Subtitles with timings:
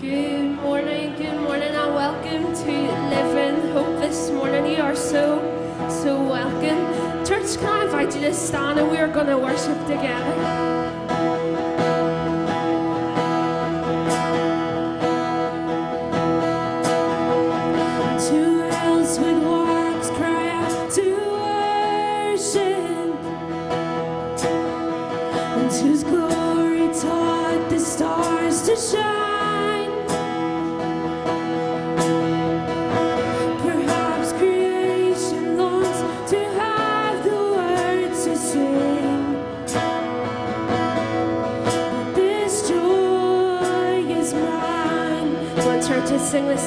[0.00, 2.72] Good morning, good morning, and welcome to
[3.10, 4.76] Living Hope this morning.
[4.76, 5.40] You are so,
[5.90, 7.26] so welcome.
[7.26, 10.97] Church, can I invite you to stand and we are going to worship together?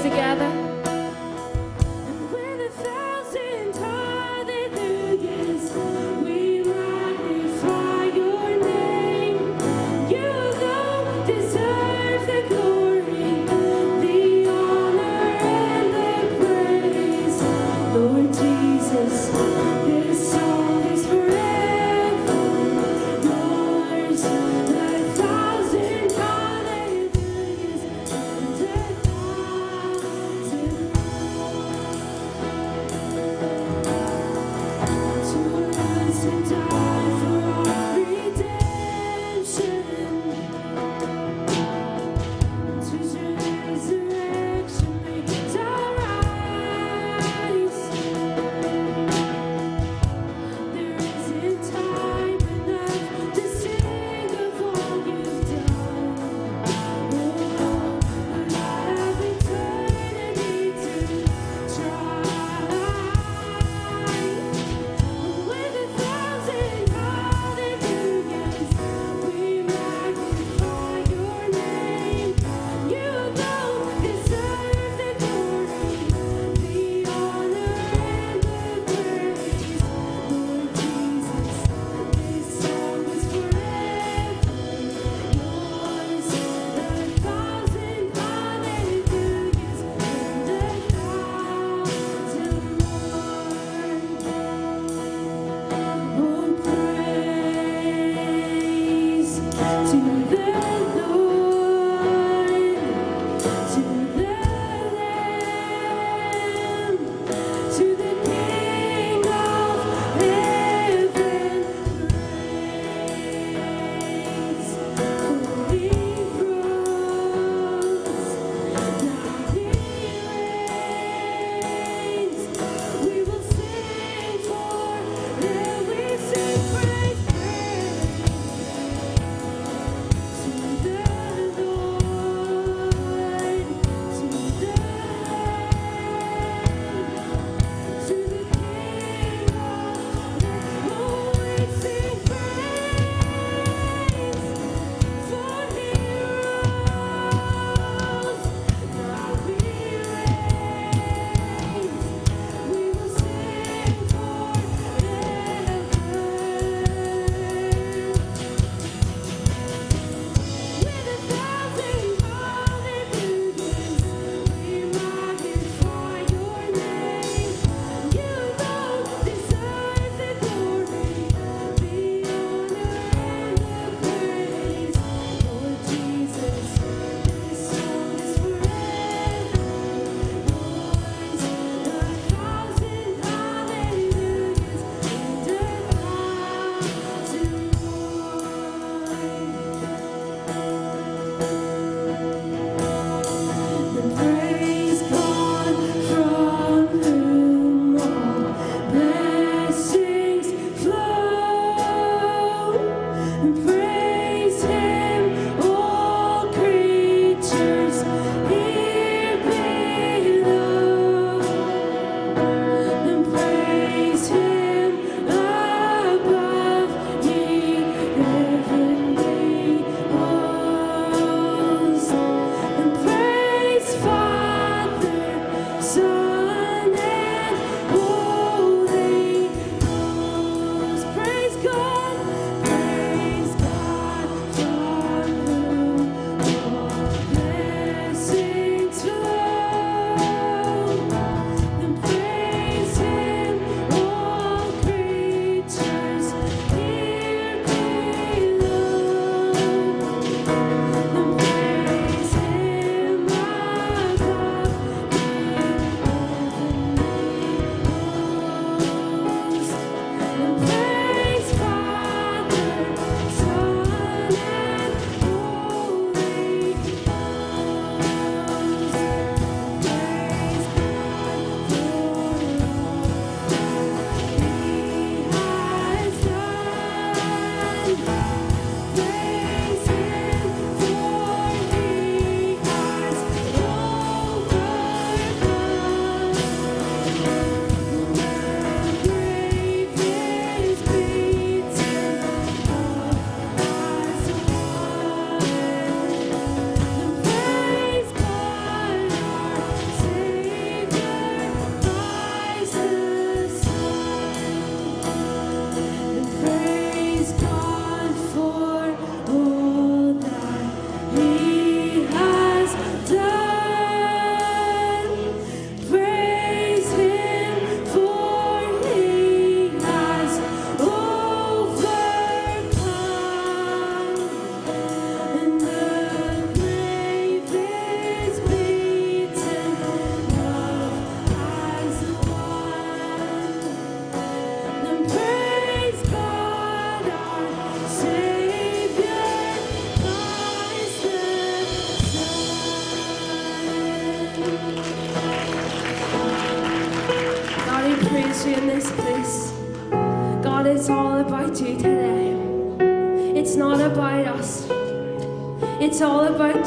[0.05, 0.30] again.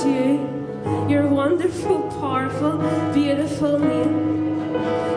[0.05, 1.07] You.
[1.09, 2.79] Your wonderful, powerful,
[3.13, 4.73] beautiful name.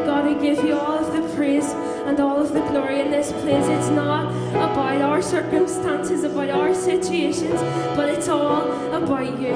[0.06, 1.72] God, we give you all of the praise
[2.06, 3.66] and all of the glory in this place.
[3.68, 7.60] It's not about our circumstances, about our situations,
[7.95, 9.56] but it's all about you.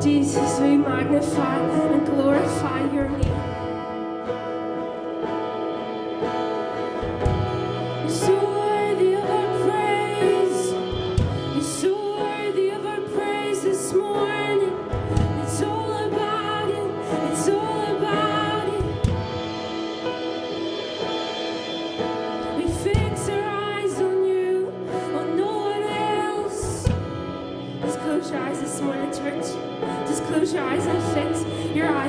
[0.00, 3.41] Jesus, we magnify and glorify your name.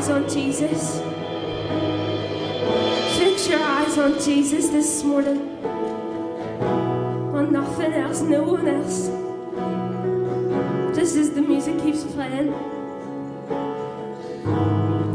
[0.03, 0.99] Eyes on Jesus.
[3.17, 5.63] Fix your eyes on Jesus this morning.
[7.33, 9.07] On nothing else, no one else.
[10.93, 12.51] Just as the music keeps playing.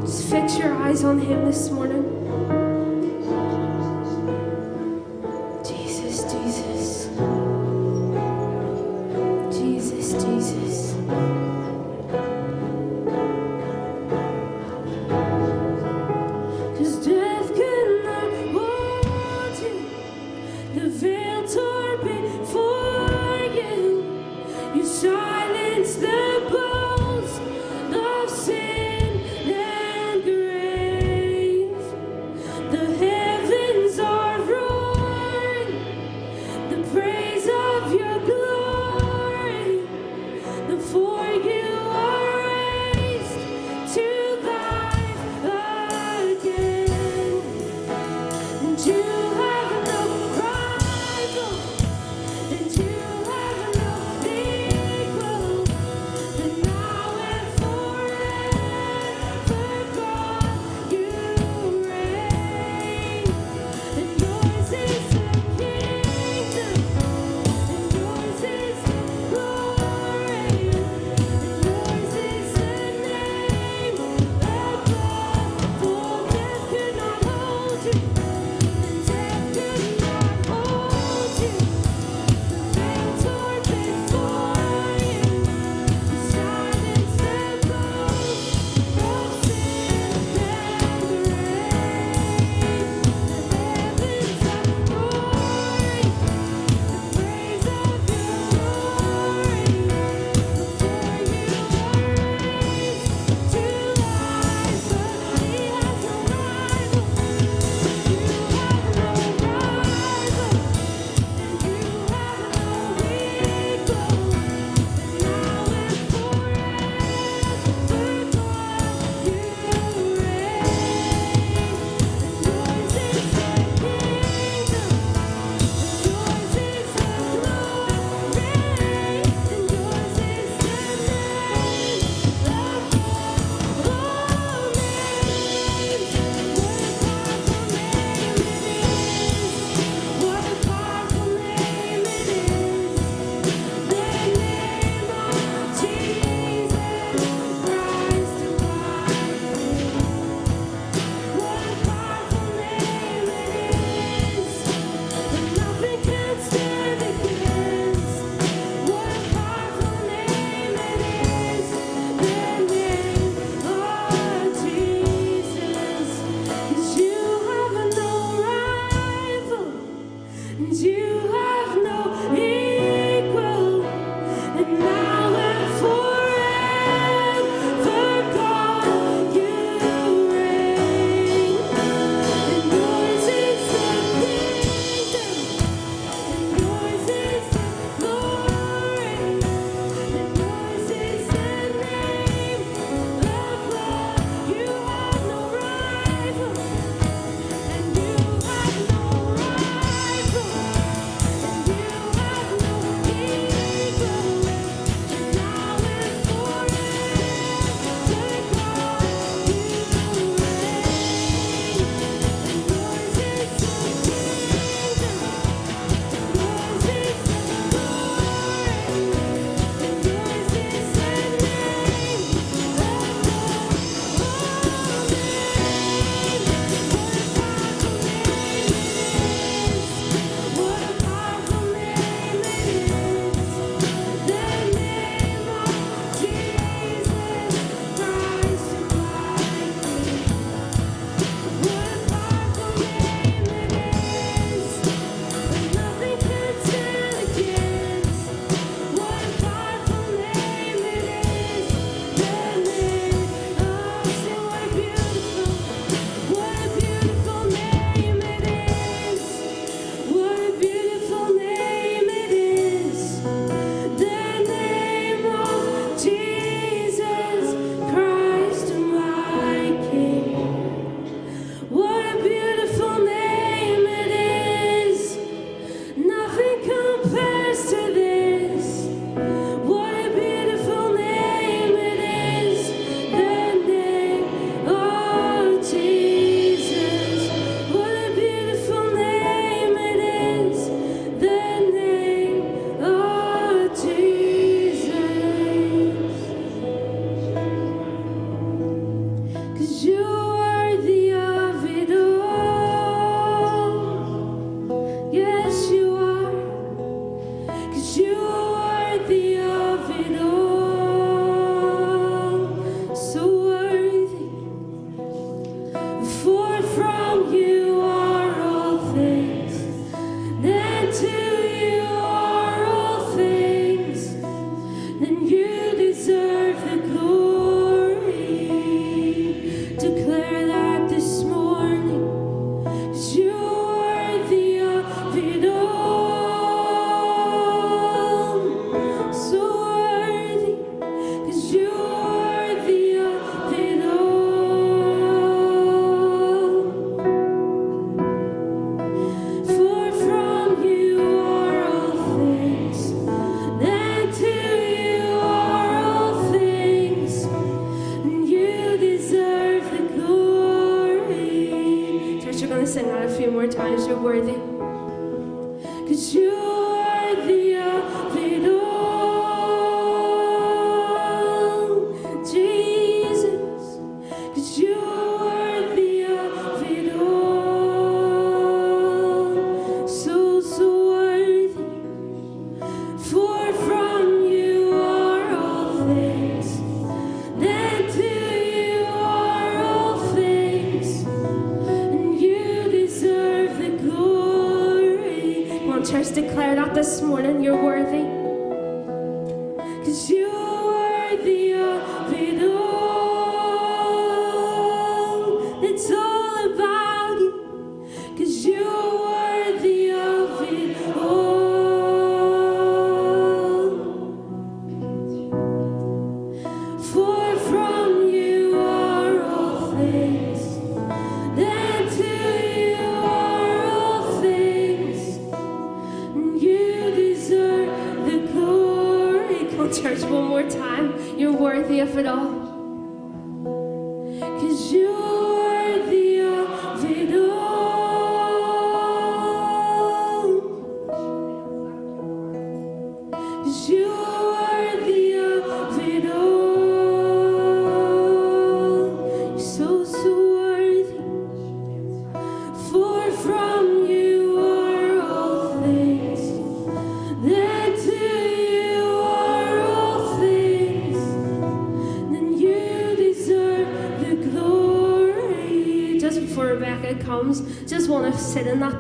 [0.06, 2.68] Just fix your eyes on Him this morning.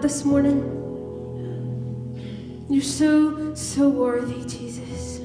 [0.02, 0.74] This morning.
[2.70, 5.20] You're so, so worthy, Jesus.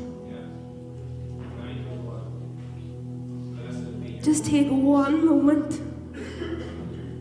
[4.24, 5.74] Just take one moment,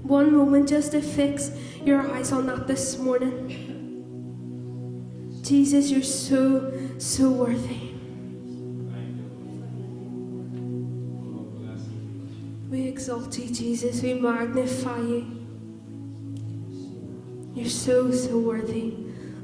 [0.05, 1.51] one moment just to fix
[1.85, 3.69] your eyes on that this morning.
[5.43, 7.91] Jesus, you're so, so worthy.
[12.71, 14.01] We exalt you, Jesus.
[14.03, 15.42] We magnify you.
[17.63, 18.93] You're so, so worthy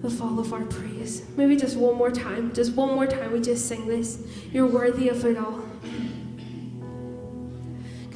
[0.02, 1.22] of all of our praise.
[1.37, 4.18] Maybe just one more time, just one more time, we just sing this.
[4.50, 5.62] You're worthy of it all.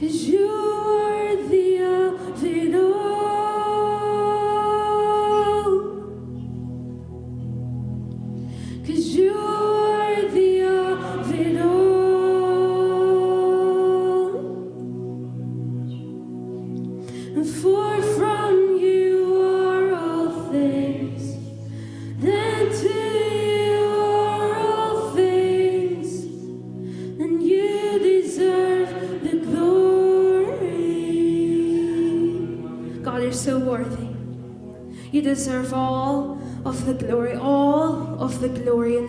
[0.01, 3.42] Cause you're worthy of it all.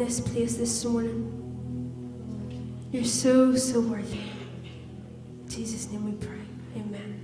[0.03, 1.29] This place this morning.
[2.91, 4.19] You're so, so worthy.
[4.19, 6.41] In Jesus' name we pray.
[6.75, 7.19] Amen.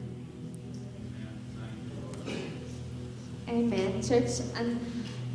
[3.49, 4.39] Amen, church.
[4.55, 4.79] And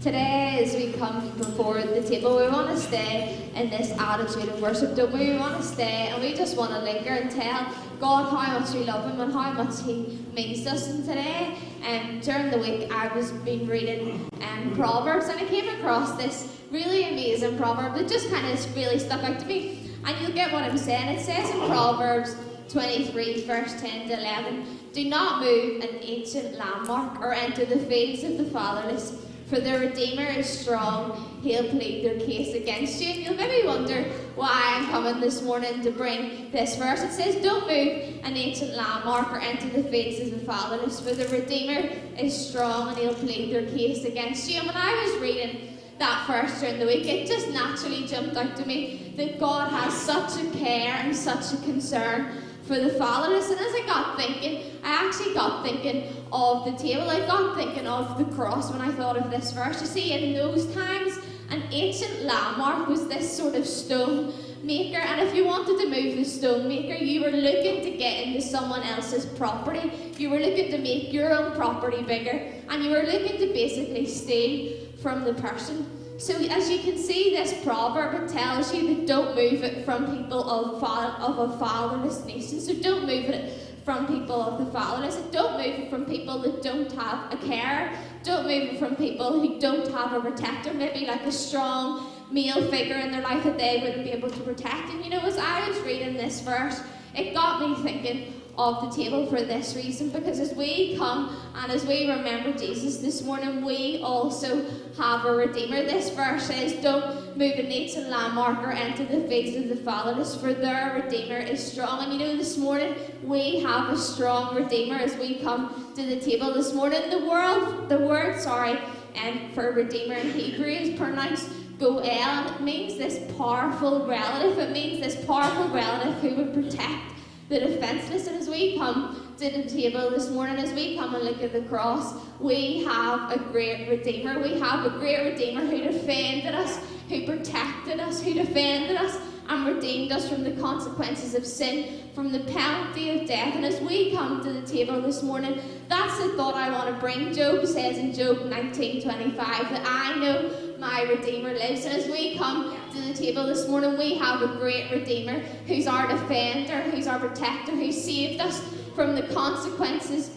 [0.01, 4.63] today, as we come before the table, we want to stay in this attitude of
[4.63, 5.33] worship, don't we?
[5.33, 7.67] We want to stay and we just want to linger and tell
[8.05, 10.91] God how much we love Him and how much He means us.
[10.91, 11.57] And today,
[11.89, 16.55] um, during the week, I was been reading um, Proverbs and I came across this
[16.71, 19.91] really amazing proverb that just kind of really stuck out to me.
[20.05, 21.17] And you'll get what I'm saying.
[21.17, 22.37] It says in Proverbs
[22.69, 28.23] 23, verse 10 to 11, Do not move an ancient landmark or enter the fields
[28.23, 33.13] of the fatherless, for the Redeemer is strong, he'll plead their case against you.
[33.13, 34.03] And you'll maybe wonder
[34.35, 37.03] why I'm coming this morning to bring this verse.
[37.03, 41.15] It says, Don't move an ancient landmark or enter the fields of the fatherless, for
[41.15, 41.89] the Redeemer
[42.19, 44.59] is strong and he'll plead their case against you.
[44.59, 48.57] And when I was reading that verse during the week, it just naturally jumped out
[48.57, 53.51] to me that God has such a care and such a concern for the fatherless.
[53.51, 57.09] And as I got thinking, I actually got thinking of the table.
[57.09, 59.81] I got thinking of the cross when I thought of this verse.
[59.81, 61.19] You see, in those times,
[61.51, 66.17] an ancient landmark was this sort of stone maker, and if you wanted to move
[66.17, 69.93] the stone maker, you were looking to get into someone else's property.
[70.17, 74.07] You were looking to make your own property bigger, and you were looking to basically
[74.07, 76.04] steal from the person.
[76.17, 80.17] So as you can see, this proverb it tells you that don't move it from
[80.17, 82.61] people of, of a fatherless nation.
[82.61, 85.17] So don't move it from people of the fatherless.
[85.33, 87.99] Don't move it from people that don't have a care.
[88.23, 92.71] Don't move it from people who don't have a protector, maybe like a strong male
[92.71, 94.91] figure in their life that they wouldn't be able to protect.
[94.91, 96.81] And you know, as I was reading this verse,
[97.15, 101.73] it got me thinking of the table for this reason because as we come and
[101.73, 104.65] as we remember Jesus this morning, we also
[104.97, 105.83] have a Redeemer.
[105.83, 109.77] This verse says, Don't move a neat and landmark or enter the face of the
[109.77, 112.05] fatherless, for their Redeemer is strong.
[112.05, 116.21] And you know, this morning we have a strong Redeemer as we come to the
[116.21, 117.11] table this morning.
[117.11, 118.79] The world, the word, sorry,
[119.15, 124.59] and um, for Redeemer in Hebrew is pronounced Goel, means this powerful relative.
[124.59, 127.14] It means this powerful relative who would protect
[127.49, 128.27] the defenseless.
[128.27, 131.53] And as we come to the table this morning, as we come and look at
[131.53, 134.41] the cross, we have a great Redeemer.
[134.41, 136.79] We have a great Redeemer who defended us,
[137.09, 142.33] who protected us, who defended us and redeemed us from the consequences of sin, from
[142.33, 143.55] the penalty of death.
[143.55, 147.01] And as we come to the table this morning, that's the thought I want to
[147.01, 147.35] bring.
[147.35, 151.85] Job says in Job 19:25 that I know my Redeemer lives.
[151.85, 155.89] And as we come to the table this morning, we have a great Redeemer who's
[155.89, 158.63] our defender, who's our protector, who saved us
[158.95, 160.31] from the consequences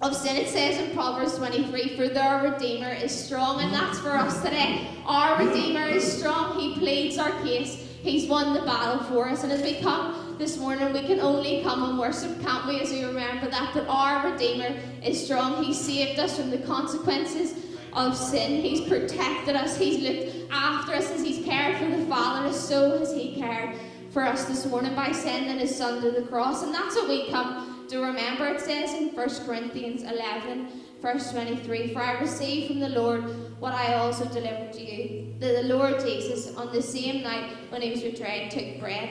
[0.00, 0.36] of sin.
[0.36, 4.86] It says in Proverbs 23, For their Redeemer is strong, and that's for us today.
[5.04, 7.88] Our Redeemer is strong, He pleads our case.
[8.02, 9.42] He's won the battle for us.
[9.42, 12.90] And as we come this morning, we can only come and worship, can't we, as
[12.92, 15.64] we remember that, that our Redeemer is strong.
[15.64, 18.62] He saved us from the consequences of sin.
[18.62, 19.76] He's protected us.
[19.76, 22.68] He's looked after us as He's cared for the fatherless.
[22.68, 23.76] So has He cared
[24.10, 26.62] for us this morning by sending His Son to the cross.
[26.62, 28.46] And that's what we come to remember.
[28.46, 30.68] It says in 1 Corinthians 11,
[31.00, 33.24] verse 23 For I received from the Lord
[33.60, 35.34] what I also delivered to you.
[35.40, 39.08] That the Lord Jesus, on the same night when he was betrayed, took bread.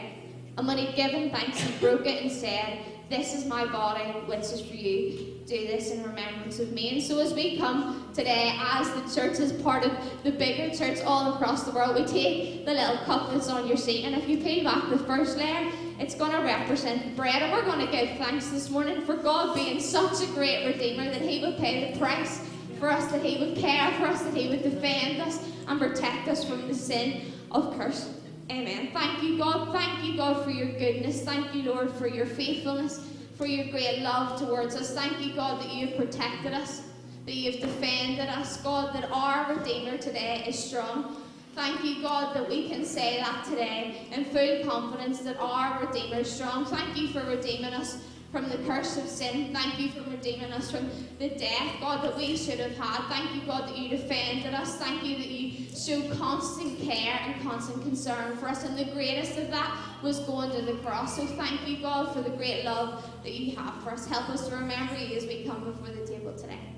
[0.58, 4.40] And when he'd given thanks, he broke it and said, This is my body, which
[4.40, 5.39] is for you.
[5.50, 6.92] Do this in remembrance of me.
[6.92, 9.92] And so, as we come today, as the church is part of
[10.24, 13.76] the bigger church all across the world, we take the little cup that's on your
[13.76, 14.06] seat.
[14.06, 17.42] And if you peel back the first layer, it's going to represent bread.
[17.42, 21.06] And we're going to give thanks this morning for God being such a great Redeemer
[21.06, 22.48] that He would pay the price
[22.80, 26.28] for us, that He would care for us, that He would defend us and protect
[26.28, 28.14] us from the sin of curse.
[28.52, 28.90] Amen.
[28.94, 29.74] Thank you, God.
[29.74, 31.24] Thank you, God, for your goodness.
[31.24, 33.04] Thank you, Lord, for your faithfulness,
[33.40, 34.94] for your great love towards us.
[34.94, 36.82] Thank you, God, that you have protected us,
[37.26, 38.62] that you have defended us.
[38.62, 41.16] God, that our Redeemer today is strong.
[41.56, 46.18] Thank you, God, that we can say that today in full confidence that our Redeemer
[46.18, 46.66] is strong.
[46.66, 49.54] Thank you for redeeming us from the curse of sin.
[49.54, 53.08] Thank you for redeeming us from the death, God, that we should have had.
[53.08, 54.76] Thank you, God, that you defended us.
[54.78, 58.64] Thank you that you showed constant care and constant concern for us.
[58.64, 61.16] And the greatest of that was going to the cross.
[61.16, 64.08] So thank you, God, for the great love that you have for us.
[64.08, 66.69] Help us to remember you as we come before the table today.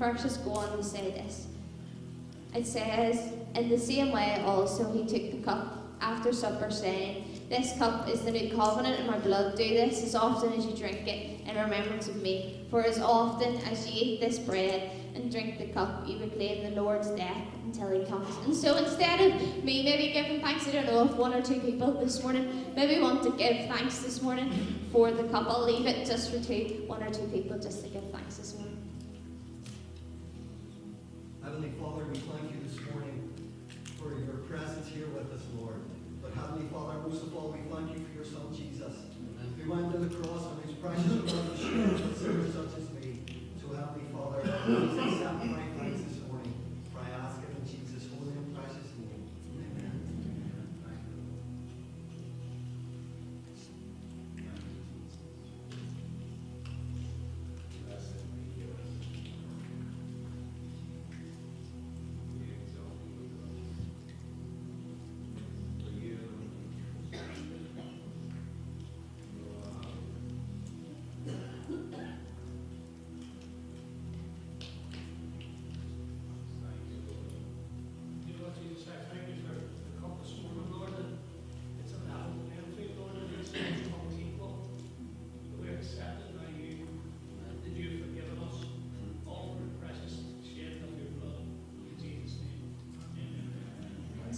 [0.00, 1.46] Verses go on to say this.
[2.54, 7.76] It says, In the same way also he took the cup after supper, saying, This
[7.76, 9.56] cup is the new covenant in my blood.
[9.56, 12.66] Do this as often as you drink it in remembrance of me.
[12.70, 16.80] For as often as you eat this bread and drink the cup, you proclaim the
[16.80, 18.34] Lord's death until he comes.
[18.46, 21.60] And so instead of me maybe giving thanks, I don't know if one or two
[21.60, 24.50] people this morning maybe want to give thanks this morning
[24.92, 27.90] for the cup, I'll leave it just for two, one or two people just to
[27.90, 28.59] give thanks this morning.
[32.10, 33.30] We thank you this morning
[33.96, 35.78] for your presence here with us, Lord.
[36.20, 39.14] But Heavenly Father, most of all, we thank you for your Son, Jesus,
[39.62, 42.90] who went to the cross and whose precious blood was shed for sinners such as
[42.98, 43.22] me.
[43.62, 45.59] So, Heavenly Father, please accept my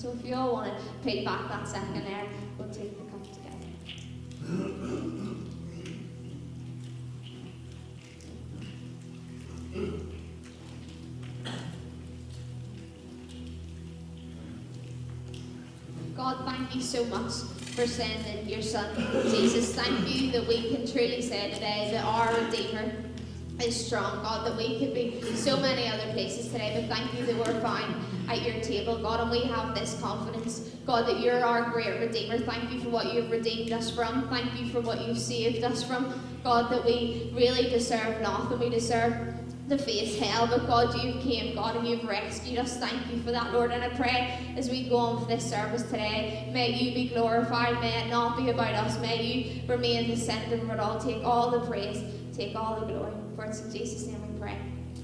[0.02, 2.24] So if you all want to pay back that second there,
[2.58, 3.56] we'll take the cup together.
[16.16, 17.32] God, thank you so much
[17.76, 18.92] for sending your son,
[19.30, 19.72] Jesus.
[19.72, 22.92] Thank you that we can truly say today that our Redeemer
[23.62, 27.24] is strong, God, that we could be so many other places today, but thank you
[27.24, 27.94] that we're found
[28.32, 32.38] at your table, God, and we have this confidence, God, that you're our great Redeemer.
[32.38, 34.28] Thank you for what you've redeemed us from.
[34.28, 38.58] Thank you for what you've saved us from, God, that we really deserve nothing.
[38.58, 39.34] We deserve
[39.68, 42.76] to face hell, but God, you came, God, and you've rescued us.
[42.78, 43.70] Thank you for that, Lord.
[43.70, 47.80] And I pray as we go on with this service today, may you be glorified.
[47.80, 48.98] May it not be about us.
[49.00, 50.98] May you remain the centre of it all.
[51.00, 52.02] Take all the praise,
[52.36, 53.12] take all the glory.
[53.36, 54.58] For it's in Jesus' name we pray.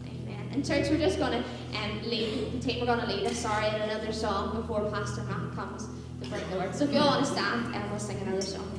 [0.07, 0.49] Amen.
[0.53, 1.45] And church, we're just going to
[1.77, 5.23] um, lead, the team are going to lead us, sorry, in another song before Pastor
[5.25, 5.87] Matt comes
[6.23, 6.75] to bring the word.
[6.75, 8.78] So if you all want to stand, and we'll sing another song.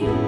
[0.00, 0.21] me.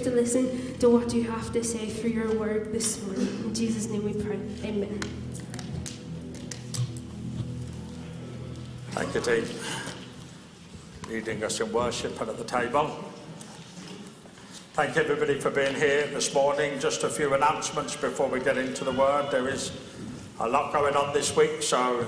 [0.00, 3.26] Ears to listen to what you have to say through your word this morning.
[3.44, 4.38] In Jesus' name we pray.
[4.64, 5.00] Amen.
[8.92, 9.44] Thank you, Dean.
[11.08, 12.88] Leading us in worship and at the table.
[14.74, 16.78] Thank you, everybody, for being here this morning.
[16.78, 19.30] Just a few announcements before we get into the word.
[19.30, 19.72] There is
[20.38, 22.06] a lot going on this week, so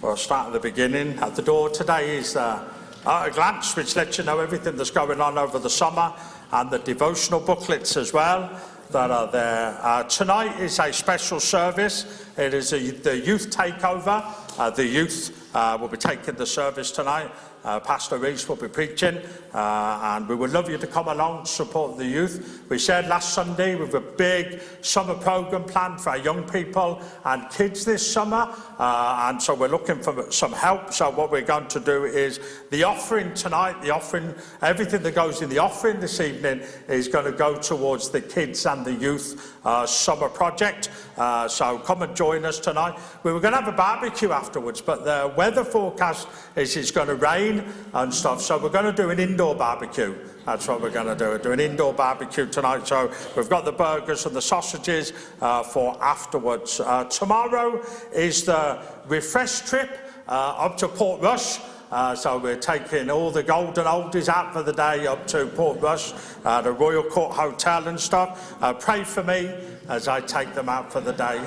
[0.00, 1.18] we'll start at the beginning.
[1.18, 2.68] At the door today is uh,
[3.06, 6.12] a glance which lets you know everything that's going on over the summer
[6.52, 8.50] and the devotional booklets as well
[8.90, 9.78] that are there.
[9.80, 12.26] Uh, tonight is a special service.
[12.36, 14.22] It is a, the youth takeover.
[14.58, 17.30] Uh, the youth uh, will be taking the service tonight.
[17.64, 19.18] Uh, Pastor Reese will be preaching,
[19.54, 22.64] uh, and we would love you to come along to support the youth.
[22.68, 27.48] We shared last Sunday with a big summer program planned for our young people and
[27.50, 30.92] kids this summer, uh, and so we're looking for some help.
[30.92, 35.40] So what we're going to do is the offering tonight, the offering, everything that goes
[35.40, 39.56] in the offering this evening is going to go towards the kids and the youth
[39.64, 40.90] uh, summer project.
[41.16, 42.98] Uh, so come and join us tonight.
[43.22, 47.08] We were going to have a barbecue afterwards, but the weather forecast is it's going
[47.08, 48.40] to rain and stuff.
[48.40, 50.16] So we're going to do an indoor barbecue.
[50.44, 51.38] That's what we're going to do.
[51.42, 52.86] Do an indoor barbecue tonight.
[52.86, 56.80] So we've got the burgers and the sausages uh, for afterwards.
[56.80, 57.80] Uh, tomorrow
[58.12, 59.90] is the refresh trip
[60.28, 61.60] uh, up to Portrush.
[61.92, 66.14] Uh, so we're taking all the golden oldies out for the day up to Portrush,
[66.42, 68.56] uh, the Royal Court Hotel and stuff.
[68.62, 69.54] Uh, pray for me
[69.90, 71.38] as I take them out for the day.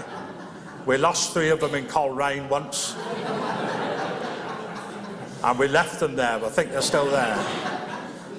[0.86, 2.96] We lost three of them in Coleraine once.
[5.44, 6.36] and we left them there.
[6.36, 7.76] I think they're still there.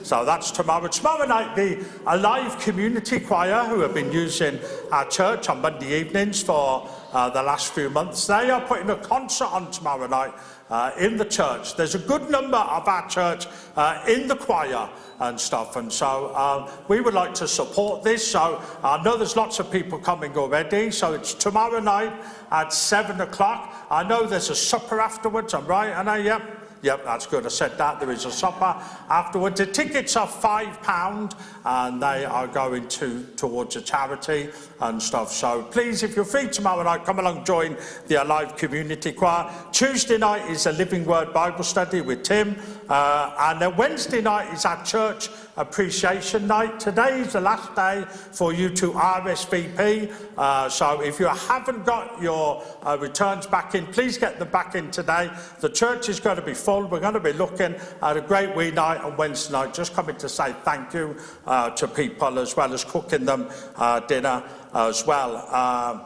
[0.05, 0.87] So that's tomorrow.
[0.87, 4.61] Tomorrow night, the Alive Community Choir, who have been using
[4.93, 8.97] our church on Monday evenings for uh, the last few months, they are putting a
[8.99, 10.33] concert on tomorrow night
[10.71, 11.77] uh, in the church.
[11.77, 14.89] There's a good number of our church uh, in the choir
[15.21, 18.27] and stuff, and so um, we would like to support this.
[18.27, 20.91] So I know there's lots of people coming already.
[20.91, 22.13] So it's tomorrow night
[22.51, 23.87] at seven o'clock.
[23.91, 25.55] I know there's a supper afterwards.
[25.55, 26.66] I'm right, and I yep.
[26.87, 27.45] Yep, that's good.
[27.45, 27.99] I said that.
[27.99, 29.59] There is a supper afterwards.
[29.59, 35.33] The tickets are £5 and they are going to towards a charity and stuff.
[35.33, 39.51] So please, if you're free tomorrow night, come along join the Alive Community Choir.
[39.73, 42.55] Tuesday night is a Living Word Bible study with Tim.
[42.89, 46.79] Uh, and then Wednesday night is our church appreciation night.
[46.79, 50.13] Today is the last day for you to RSVP.
[50.37, 54.75] Uh, so if you haven't got your uh, returns back in, please get them back
[54.75, 55.31] in today.
[55.61, 56.87] The church is going to be full.
[56.87, 60.17] We're going to be looking at a great wee night on Wednesday night, just coming
[60.17, 64.43] to say thank you uh, to people as well as cooking them uh, dinner
[64.75, 65.37] as well.
[65.55, 66.03] Um,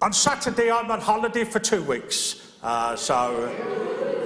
[0.00, 2.56] on Saturday, I'm on holiday for two weeks.
[2.62, 3.52] Uh, so,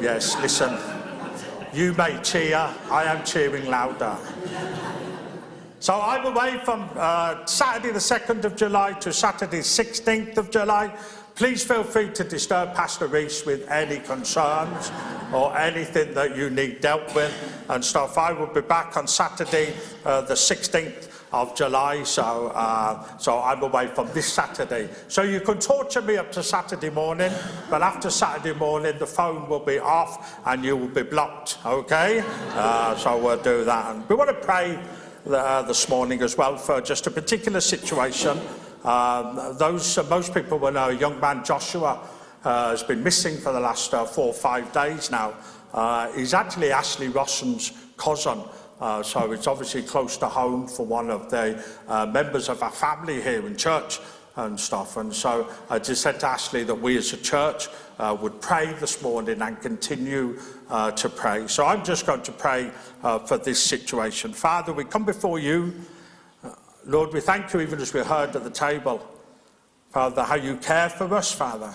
[0.00, 1.01] yes, listen.
[1.72, 2.58] You may cheer,
[2.90, 4.18] I am cheering louder.
[5.80, 10.94] So I'm away from uh, Saturday the 2nd of July to Saturday 16th of July.
[11.34, 14.92] Please feel free to disturb Pastor Reese with any concerns
[15.32, 17.32] or anything that you need dealt with
[17.70, 18.18] and stuff.
[18.18, 19.72] I will be back on Saturday
[20.04, 24.88] uh, the 16th of July, so, uh, so I'm away from this Saturday.
[25.08, 27.32] So you can torture me up to Saturday morning,
[27.70, 32.22] but after Saturday morning, the phone will be off and you will be blocked, okay?
[32.50, 33.94] Uh, so we'll do that.
[33.94, 34.78] And we want to pray
[35.26, 38.38] uh, this morning as well for just a particular situation.
[38.84, 42.00] Um, those, most people will know a young man, Joshua,
[42.44, 45.34] uh, has been missing for the last uh, four or five days now.
[45.72, 48.40] Uh, he's actually Ashley Rosson's cousin.
[48.82, 52.72] Uh, so it's obviously close to home for one of the uh, members of our
[52.72, 54.00] family here in church
[54.34, 54.96] and stuff.
[54.96, 57.68] And so I just said to Ashley that we as a church
[58.00, 60.36] uh, would pray this morning and continue
[60.68, 61.46] uh, to pray.
[61.46, 62.72] So I'm just going to pray
[63.04, 64.32] uh, for this situation.
[64.32, 65.74] Father, we come before you.
[66.42, 66.50] Uh,
[66.84, 69.00] Lord, we thank you even as we heard at the table,
[69.90, 71.72] Father, how you care for us, Father.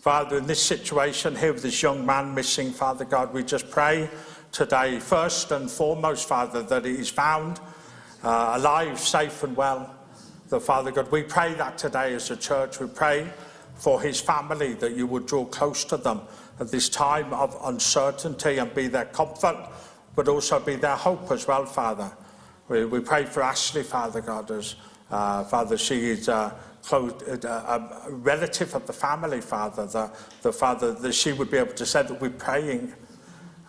[0.00, 4.08] Father, in this situation here with this young man missing, Father God, we just pray
[4.52, 7.60] today, first and foremost, Father, that he is found
[8.22, 9.94] uh, alive, safe and well.
[10.48, 12.80] The Father God, we pray that today as a church.
[12.80, 13.30] We pray
[13.76, 16.20] for his family that you would draw close to them
[16.58, 19.56] at this time of uncertainty and be their comfort,
[20.14, 22.12] but also be their hope as well, Father.
[22.68, 24.74] We, we pray for Ashley, Father God, as
[25.10, 26.52] uh, Father, she is uh,
[26.84, 27.12] close,
[27.44, 29.86] uh, a relative of the family, Father.
[29.86, 30.10] The,
[30.42, 32.92] the Father, that she would be able to say that we're praying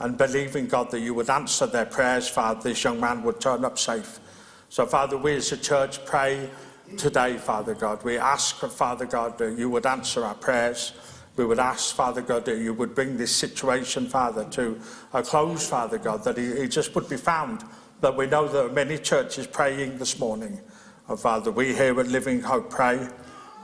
[0.02, 3.64] and believing, God, that you would answer their prayers, Father, this young man would turn
[3.64, 4.20] up safe.
[4.70, 6.50] So, Father, we as a church pray
[6.98, 8.04] today, Father God.
[8.04, 10.94] We ask, Father God, that you would answer our prayers.
[11.36, 14.80] We would ask, Father God, that you would bring this situation, Father, to
[15.14, 17.64] a close, Father God, that he, he just would be found.
[18.02, 20.60] That we know there are many churches praying this morning.
[21.08, 23.08] And Father, we here at Living Hope pray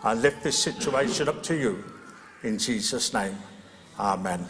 [0.03, 1.83] and lift this situation up to you.
[2.43, 3.37] In Jesus' name,
[3.99, 4.45] Amen.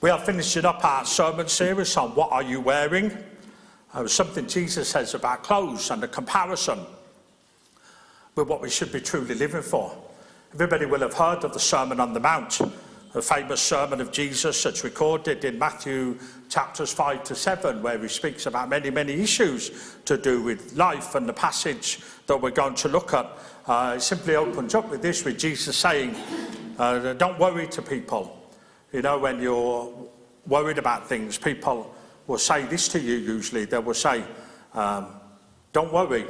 [0.00, 3.10] We are finishing up our sermon series on what are you wearing?
[3.92, 6.78] Uh, something Jesus says about clothes and the comparison
[8.36, 9.92] with what we should be truly living for.
[10.54, 12.60] Everybody will have heard of the Sermon on the Mount,
[13.12, 16.16] the famous sermon of Jesus that's recorded in Matthew
[16.48, 21.16] chapters 5 to 7, where he speaks about many, many issues to do with life.
[21.16, 23.28] And the passage that we're going to look at
[23.66, 26.14] uh, simply opens up with this, with Jesus saying,
[26.78, 28.37] uh, Don't worry to people.
[28.92, 29.92] You know, when you're
[30.46, 31.94] worried about things, people
[32.26, 33.66] will say this to you usually.
[33.66, 34.24] They will say,
[34.72, 35.08] um,
[35.72, 36.26] Don't worry,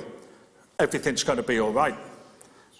[0.79, 1.97] everything's going to be all right.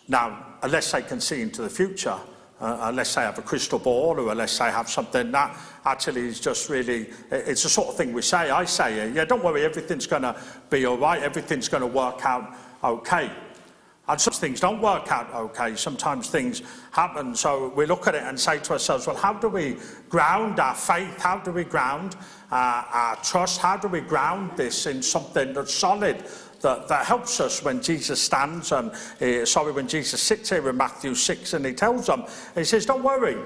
[0.09, 2.19] Now, unless they can see into the future,
[2.61, 6.41] uh, unless they have a crystal ball or unless they have something that actually is
[6.41, 8.51] just really, it's the sort of thing we say.
[8.51, 12.25] I say, yeah, don't worry, everything's going to be all right, everything's going to work
[12.25, 13.31] out okay.
[14.09, 15.77] And some things don't work out okay.
[15.77, 17.35] Sometimes things happen.
[17.35, 19.77] So we look at it and say to ourselves, well, how do we
[20.09, 21.21] ground our faith?
[21.21, 22.17] How do we ground
[22.51, 23.61] uh, our trust?
[23.61, 26.25] How do we ground this in something that's solid?
[26.61, 28.91] That, that helps us when Jesus stands and,
[29.21, 32.25] uh, sorry, when Jesus sits here in Matthew 6 and he tells them,
[32.57, 33.37] he says, don't worry.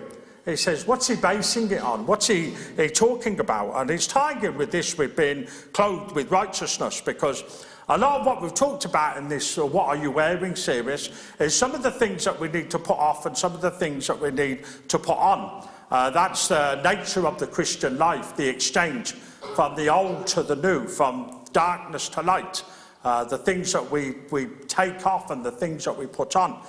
[0.45, 2.07] He says, what's he basing it on?
[2.07, 3.75] What's he, he talking about?
[3.75, 8.27] And he's tying it with this, we've been clothed with righteousness, because a lot of
[8.27, 11.11] what we've talked about in this uh, What Are You Wearing series
[11.41, 13.73] is some of the things that we need to put off and some of the
[13.73, 15.69] things that we need to put on.
[15.91, 19.13] Uh, that's the nature of the Christian life, the exchange
[19.57, 22.63] from the old to the new, from darkness to light,
[23.05, 26.63] uh, the things that we, we take off and the things that we put on.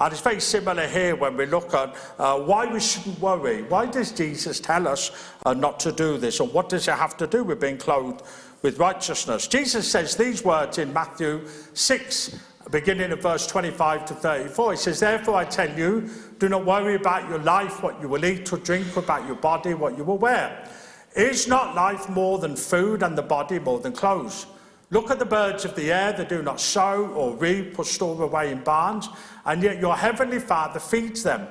[0.00, 3.62] And it's very similar here when we look at uh, why we shouldn't worry.
[3.62, 5.12] Why does Jesus tell us
[5.46, 6.40] uh, not to do this?
[6.40, 8.22] And what does it have to do with being clothed
[8.64, 9.46] with righteousness.
[9.46, 12.38] Jesus says these words in Matthew 6,
[12.70, 14.70] beginning of verse 25 to 34.
[14.72, 16.08] He says, Therefore I tell you,
[16.38, 19.74] do not worry about your life, what you will eat or drink, about your body,
[19.74, 20.66] what you will wear.
[21.14, 24.46] Is not life more than food and the body more than clothes?
[24.88, 28.22] Look at the birds of the air, they do not sow or reap or store
[28.22, 29.10] away in barns,
[29.44, 31.46] and yet your heavenly Father feeds them.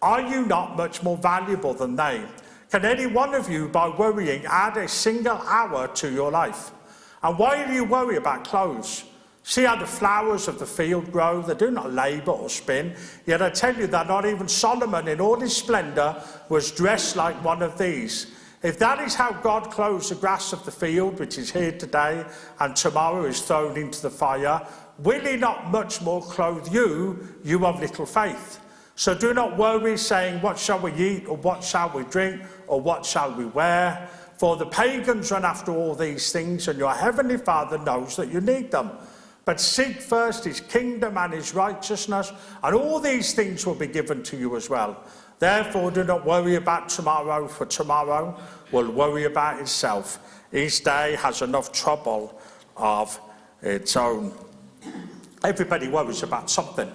[0.00, 2.24] Are you not much more valuable than they?
[2.74, 6.72] Can any one of you, by worrying, add a single hour to your life?
[7.22, 9.04] And why do you worry about clothes?
[9.44, 11.40] See how the flowers of the field grow?
[11.40, 12.96] They do not labour or spin.
[13.26, 17.36] Yet I tell you that not even Solomon, in all his splendour, was dressed like
[17.44, 18.34] one of these.
[18.64, 22.24] If that is how God clothes the grass of the field, which is here today
[22.58, 24.66] and tomorrow is thrown into the fire,
[24.98, 28.58] will he not much more clothe you, you of little faith?
[28.96, 32.80] So do not worry, saying, What shall we eat, or what shall we drink, or
[32.80, 34.08] what shall we wear?
[34.36, 38.40] For the pagans run after all these things, and your heavenly Father knows that you
[38.40, 38.90] need them.
[39.44, 44.22] But seek first his kingdom and his righteousness, and all these things will be given
[44.24, 45.04] to you as well.
[45.38, 48.38] Therefore, do not worry about tomorrow, for tomorrow
[48.72, 50.18] will worry about itself.
[50.52, 52.40] Each day has enough trouble
[52.76, 53.20] of
[53.60, 54.32] its own.
[55.42, 56.90] Everybody worries about something.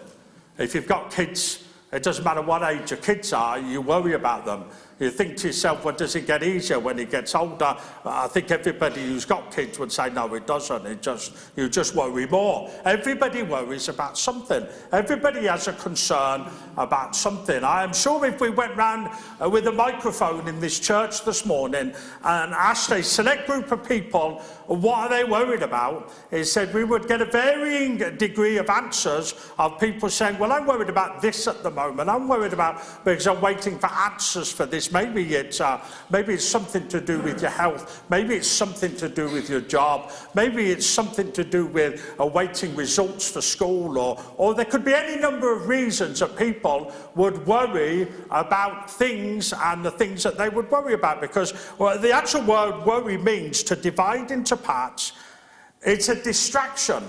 [0.58, 4.46] If you've got kids, it doesn't matter what age your kids are, you worry about
[4.46, 4.66] them.
[5.00, 7.78] You think to yourself, well, does it get easier when he gets older?
[8.04, 10.86] I think everybody who's got kids would say, no, it doesn't.
[10.86, 12.70] It just, you just worry more.
[12.84, 14.66] Everybody worries about something.
[14.92, 17.64] Everybody has a concern about something.
[17.64, 19.10] I am sure if we went round
[19.42, 21.94] uh, with a microphone in this church this morning
[22.24, 26.84] and asked a select group of people what are they worried about, it said we
[26.84, 31.48] would get a varying degree of answers of people saying, well, I'm worried about this
[31.48, 32.10] at the moment.
[32.10, 35.80] I'm worried about, because I'm waiting for answers for this Maybe it's, uh,
[36.10, 38.04] maybe it's something to do with your health.
[38.10, 40.12] Maybe it's something to do with your job.
[40.34, 43.98] Maybe it's something to do with awaiting results for school.
[43.98, 49.54] Or, or there could be any number of reasons that people would worry about things
[49.54, 51.22] and the things that they would worry about.
[51.22, 55.14] Because well, the actual word worry means to divide into parts.
[55.82, 57.04] It's a distraction,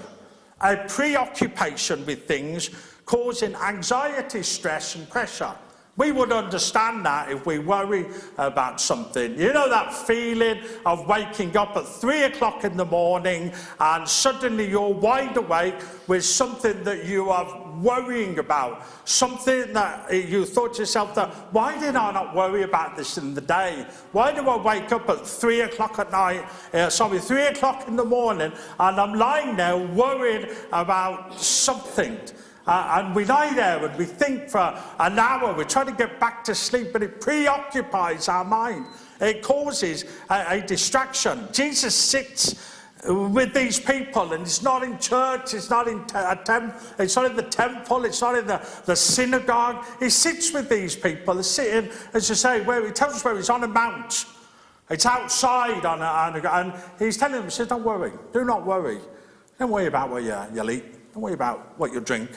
[0.61, 2.71] a preoccupation with things
[3.11, 5.53] causing anxiety, stress, and pressure.
[6.01, 8.07] We would understand that if we worry
[8.39, 9.39] about something.
[9.39, 14.67] You know that feeling of waking up at three o'clock in the morning and suddenly
[14.67, 15.75] you're wide awake
[16.07, 21.79] with something that you are worrying about something that you thought to yourself that why
[21.79, 23.87] did I not worry about this in the day?
[24.13, 27.97] Why do I wake up at three o'clock at night, uh, sorry, three o'clock in
[27.97, 32.19] the morning, and I'm lying there worried about something?
[32.71, 36.21] Uh, and we lie there and we think for an hour, we try to get
[36.21, 38.87] back to sleep, but it preoccupies our mind.
[39.21, 41.49] It causes a, a distraction.
[41.51, 46.77] Jesus sits with these people, and it's not in church, it's not in a temp,
[46.97, 49.85] it's not in the temple, it's not in the, the synagogue.
[49.99, 51.39] He sits with these people.
[51.39, 54.27] He's sitting, as you say, where he tells us where he's on a mount.
[54.91, 58.45] It's outside, on a, on a, and he's telling them, he says, "Don't worry, do
[58.45, 59.01] not worry.
[59.59, 61.13] Don't worry about what you, you'll eat.
[61.13, 62.31] Don't worry about what you drink.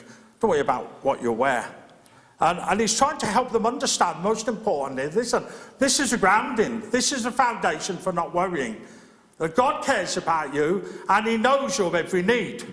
[0.44, 1.74] Don't worry about what you wear."
[2.38, 5.42] And, and he's trying to help them understand, most importantly, listen,
[5.78, 8.82] this is a grounding, this is a foundation for not worrying.
[9.38, 12.70] That God cares about you and He knows your every need.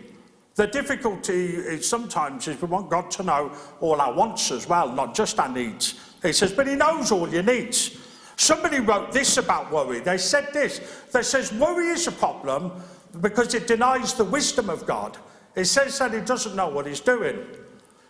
[0.56, 4.92] The difficulty is sometimes is we want God to know all our wants as well,
[4.92, 5.98] not just our needs.
[6.22, 7.98] He says, but He knows all your needs.
[8.36, 10.02] Somebody wrote this about worry.
[10.02, 11.06] They said this.
[11.14, 12.74] They says worry is a problem
[13.22, 15.18] because it denies the wisdom of God.
[15.56, 17.40] It says that He doesn't know what He's doing.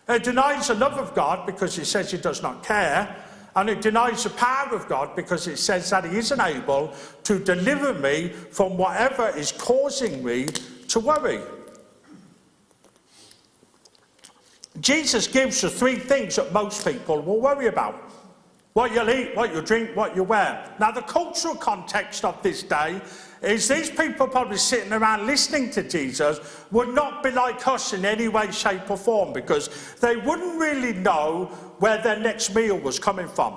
[0.08, 3.16] It denies the love of God because He says He does not care.
[3.54, 7.38] And it denies the power of God because it says that He isn't able to
[7.38, 10.46] deliver me from whatever is causing me
[10.88, 11.40] to worry.
[14.80, 18.10] Jesus gives us three things that most people will worry about
[18.72, 20.74] what you'll eat, what you'll drink, what you wear.
[20.80, 23.00] Now, the cultural context of this day
[23.42, 28.04] is these people probably sitting around listening to Jesus would not be like us in
[28.04, 31.46] any way, shape, or form because they wouldn't really know
[31.78, 33.54] where their next meal was coming from.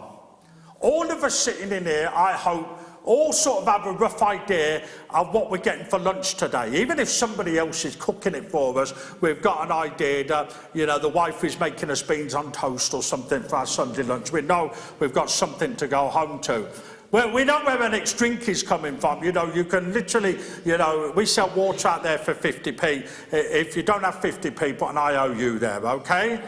[0.80, 4.84] All of us sitting in here, I hope, all sort of have a rough idea
[5.12, 6.82] of what we're getting for lunch today.
[6.82, 10.88] Even if somebody else is cooking it for us, we've got an idea that, you
[10.88, 14.32] know, the wife is making us beans on toast or something for our Sunday lunch.
[14.32, 16.68] We know we've got something to go home to.
[17.16, 19.24] Well, we know where the next drink is coming from.
[19.24, 23.08] You know, you can literally, you know, we sell water out there for 50p.
[23.32, 26.42] If you don't have 50p, put an IOU there, okay?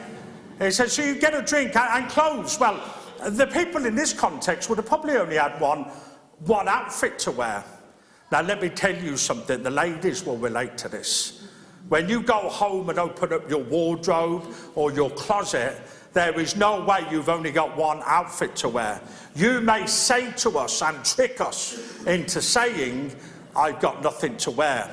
[0.59, 2.59] He says, so you get a drink and clothes.
[2.59, 2.83] Well,
[3.29, 5.83] the people in this context would have probably only had one,
[6.39, 7.63] one outfit to wear.
[8.33, 9.63] Now, let me tell you something.
[9.63, 11.47] The ladies will relate to this.
[11.87, 15.81] When you go home and open up your wardrobe or your closet,
[16.17, 18.99] there is no way you've only got one outfit to wear.
[19.35, 23.15] You may say to us and trick us into saying,
[23.55, 24.89] I've got nothing to wear.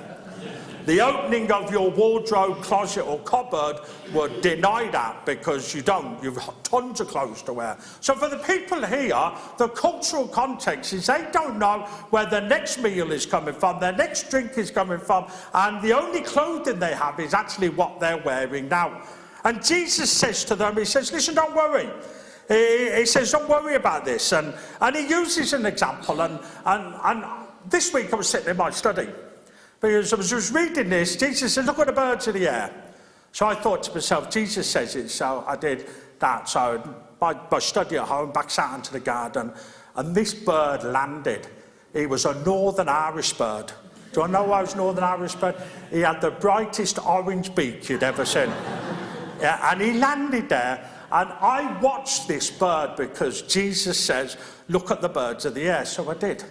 [0.84, 3.76] The opening of your wardrobe, closet, or cupboard
[4.12, 6.22] would deny that because you don't.
[6.22, 7.78] You've tons of clothes to wear.
[8.02, 12.82] So, for the people here, the cultural context is they don't know where the next
[12.82, 16.94] meal is coming from, their next drink is coming from, and the only clothing they
[16.94, 19.02] have is actually what they're wearing now.
[19.44, 21.88] And Jesus says to them, He says, Listen, don't worry.
[22.48, 24.32] He, he says, Don't worry about this.
[24.32, 26.20] And, and he uses an example.
[26.22, 27.24] And, and, and
[27.68, 29.08] this week I was sitting in my study
[29.80, 31.16] because I was just reading this.
[31.16, 32.72] Jesus said, Look at the birds of the air.
[33.32, 35.08] So I thought to myself, Jesus says it.
[35.08, 35.86] So I did
[36.20, 36.48] that.
[36.48, 36.82] So
[37.20, 39.52] my, my study at home, back out into the garden.
[39.96, 41.46] And this bird landed.
[41.92, 43.72] He was a Northern Irish bird.
[44.12, 45.56] Do I know it was Northern Irish bird?
[45.90, 48.52] He had the brightest orange beak you'd ever seen.
[49.40, 50.90] Yeah, and he landed there.
[51.12, 54.36] And I watched this bird because Jesus says,
[54.68, 55.84] Look at the birds of the air.
[55.84, 56.42] So I did.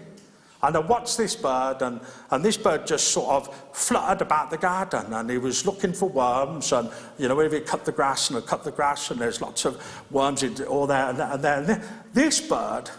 [0.63, 1.99] And I watched this bird, and,
[2.31, 6.07] and this bird just sort of fluttered about the garden, and he was looking for
[6.07, 9.19] worms, and you know, if he cut the grass, and he cut the grass, and
[9.19, 11.57] there's lots of worms all there and there.
[11.61, 12.89] And This bird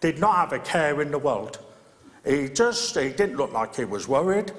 [0.00, 1.60] did not have a care in the world.
[2.26, 4.50] He just, he didn't look like he was worried.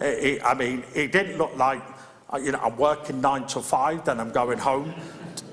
[0.00, 1.82] He, I mean, he didn't look like
[2.36, 4.94] you know, I'm working nine to five, then I'm going home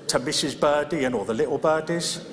[0.08, 0.58] to Mrs.
[0.58, 2.26] Birdie and all the little birdies.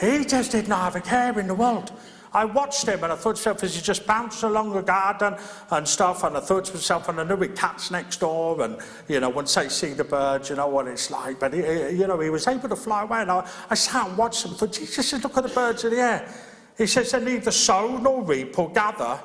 [0.00, 1.92] He just did not have a care in the world.
[2.34, 5.36] I watched him and I thought to myself, as he just bounced along the garden
[5.70, 8.78] and stuff, and I thought to myself, and I knew with cats next door, and
[9.06, 11.38] you know, once they see the birds, you know what it's like.
[11.38, 14.16] But he, you know, he was able to fly away, and I, I sat and
[14.16, 14.52] watched him.
[14.52, 16.34] I thought, Jesus, look at the birds in the air.
[16.78, 19.20] He says they neither sow nor reap or gather.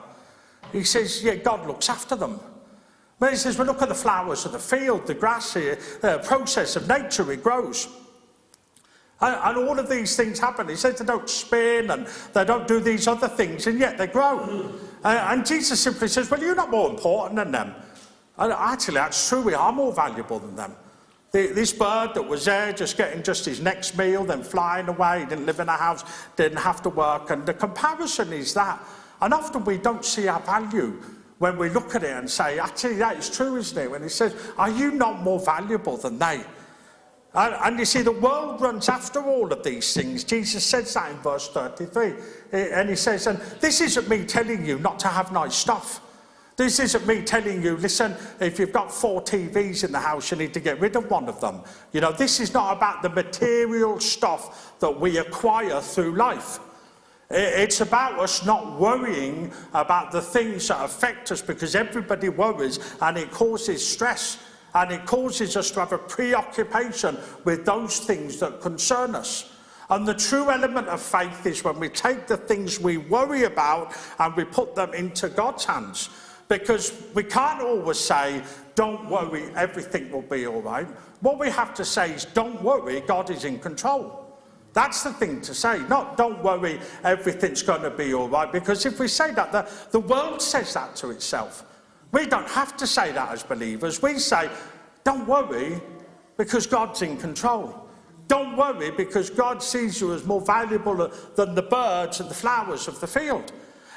[0.73, 2.41] He says, yeah, God looks after them.
[3.19, 6.19] But he says, well, look at the flowers of the field, the grass here, the
[6.19, 7.87] process of nature, it grows.
[9.19, 10.69] And, and all of these things happen.
[10.69, 14.07] He says they don't spin and they don't do these other things, and yet they
[14.07, 14.71] grow.
[15.03, 17.73] Uh, and Jesus simply says, well, you're not more important than them.
[18.37, 19.41] And actually, that's true.
[19.41, 20.75] We are more valuable than them.
[21.31, 25.25] The, this bird that was there just getting just his next meal, then flying away,
[25.27, 26.03] didn't live in a house,
[26.35, 27.31] didn't have to work.
[27.31, 28.79] And the comparison is that.
[29.19, 31.01] And often we don't see our value
[31.39, 33.89] when we look at it and say, actually, that is true, isn't it?
[33.91, 36.43] When he says, Are you not more valuable than they?
[37.33, 40.23] And, and you see, the world runs after all of these things.
[40.23, 42.13] Jesus says that in verse 33.
[42.51, 46.01] Eh, And he says, and this isn't me telling you not to have nice stuff.
[46.55, 50.37] This isn't me telling you, listen, if you've got four TVs in the house, you
[50.37, 51.61] need to get rid of one of them.
[51.91, 56.59] You know, this is not about the material stuff that we acquire through life.
[57.29, 63.17] It's about us not worrying about the things that affect us because everybody worries and
[63.17, 64.37] it causes stress
[64.73, 69.51] and it causes us to have a preoccupation with those things that concern us.
[69.89, 73.93] And the true element of faith is when we take the things we worry about
[74.19, 76.09] and we put them into God's hands.
[76.49, 78.41] Because we can't always say,
[78.75, 80.87] don't worry, everything will be all right.
[81.21, 84.26] What we have to say is, don't worry, God is in control.
[84.77, 85.79] That's the thing to say.
[85.87, 88.51] Not, don't worry, everything's going to be all right.
[88.51, 91.65] Because if we say that, the, the world says that to itself.
[92.11, 94.03] We don't have to say that as believers.
[94.03, 94.51] We say,
[95.03, 95.81] don't worry,
[96.37, 97.87] because God's in control.
[98.27, 102.87] Don't worry, because God sees you as more valuable than the birds and the flowers
[102.87, 103.51] of the field.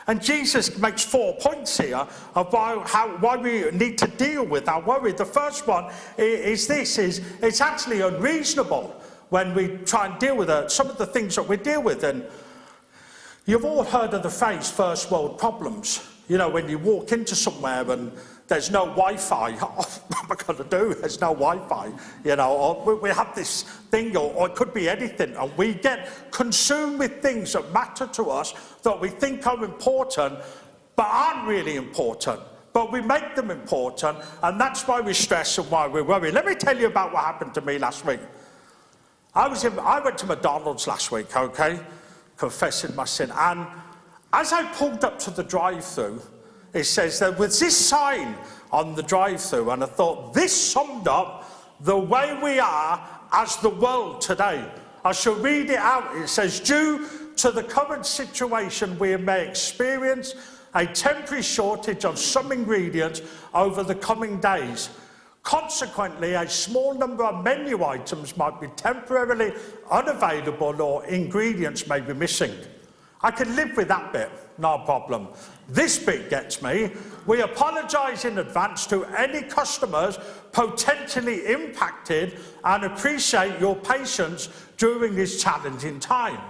[0.06, 4.66] And Jesus makes four points here of why, how, why we need to deal with
[4.66, 5.12] our worry.
[5.12, 8.98] The first one is this, is it's actually unreasonable
[9.30, 12.04] when we try and deal with it, some of the things that we deal with.
[12.04, 12.24] And
[13.46, 16.06] you've all heard of the phrase first world problems.
[16.28, 18.12] You know, when you walk into somewhere and
[18.48, 20.94] there's no Wi-Fi, what am I going to do?
[20.94, 21.92] There's no Wi-Fi,
[22.24, 25.74] you know, or we have this thing, or, or it could be anything, and we
[25.74, 30.38] get consumed with things that matter to us that we think are important,
[30.96, 32.40] but aren't really important.
[32.72, 36.30] But we make them important, and that's why we stress and why we worry.
[36.30, 38.20] Let me tell you about what happened to me last week.
[39.34, 41.78] I, was in, I went to McDonald's last week, okay,
[42.36, 43.30] confessing my sin.
[43.36, 43.66] And
[44.32, 46.20] as I pulled up to the drive through,
[46.72, 48.34] it says there was this sign
[48.72, 51.48] on the drive through, and I thought this summed up
[51.80, 54.64] the way we are as the world today.
[55.04, 56.16] I shall read it out.
[56.16, 60.34] It says, Due to the current situation, we may experience
[60.74, 63.22] a temporary shortage of some ingredients
[63.54, 64.90] over the coming days.
[65.42, 69.52] Consequently, a small number of menu items might be temporarily
[69.90, 72.54] unavailable or ingredients may be missing.
[73.22, 75.28] I can live with that bit, no problem.
[75.68, 76.90] This bit gets me.
[77.26, 80.18] We apologise in advance to any customers
[80.52, 86.40] potentially impacted and appreciate your patience during this challenging time.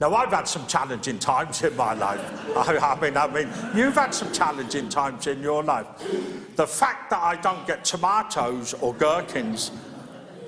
[0.00, 2.20] Now, I've had some challenging times in my life.
[2.56, 5.86] I, mean, I mean, you've had some challenging times in your life.
[6.56, 9.70] The fact that I don't get tomatoes or gherkins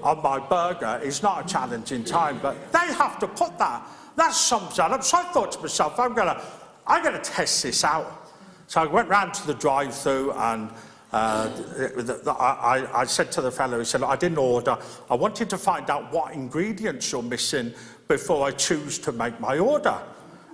[0.02, 3.86] on my burger is not a challenging time, but they have to put that.
[4.16, 5.04] That sums that up.
[5.04, 6.42] So I thought to myself, I'm gonna,
[6.86, 8.30] I'm gonna test this out.
[8.66, 10.70] So I went round to the drive-through and
[11.12, 14.76] uh, the, the, I, I- I said to the fellow, he said, I didn't order.
[15.08, 17.72] I wanted to find out what ingredients you're missing
[18.08, 19.98] before I choose to make my order.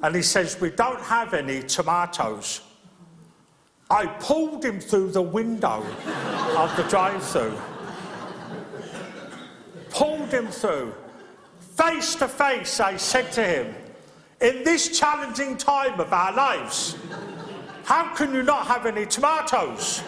[0.02, 2.60] And he says, we don't have any tomatoes.
[3.90, 5.84] I pulled him through the window
[6.56, 7.56] of the drive-through.
[9.90, 10.94] Pulled him through.
[11.76, 13.74] Face to face, I said to him,
[14.40, 16.96] in this challenging time of our lives,
[17.84, 20.02] how can you not have any tomatoes?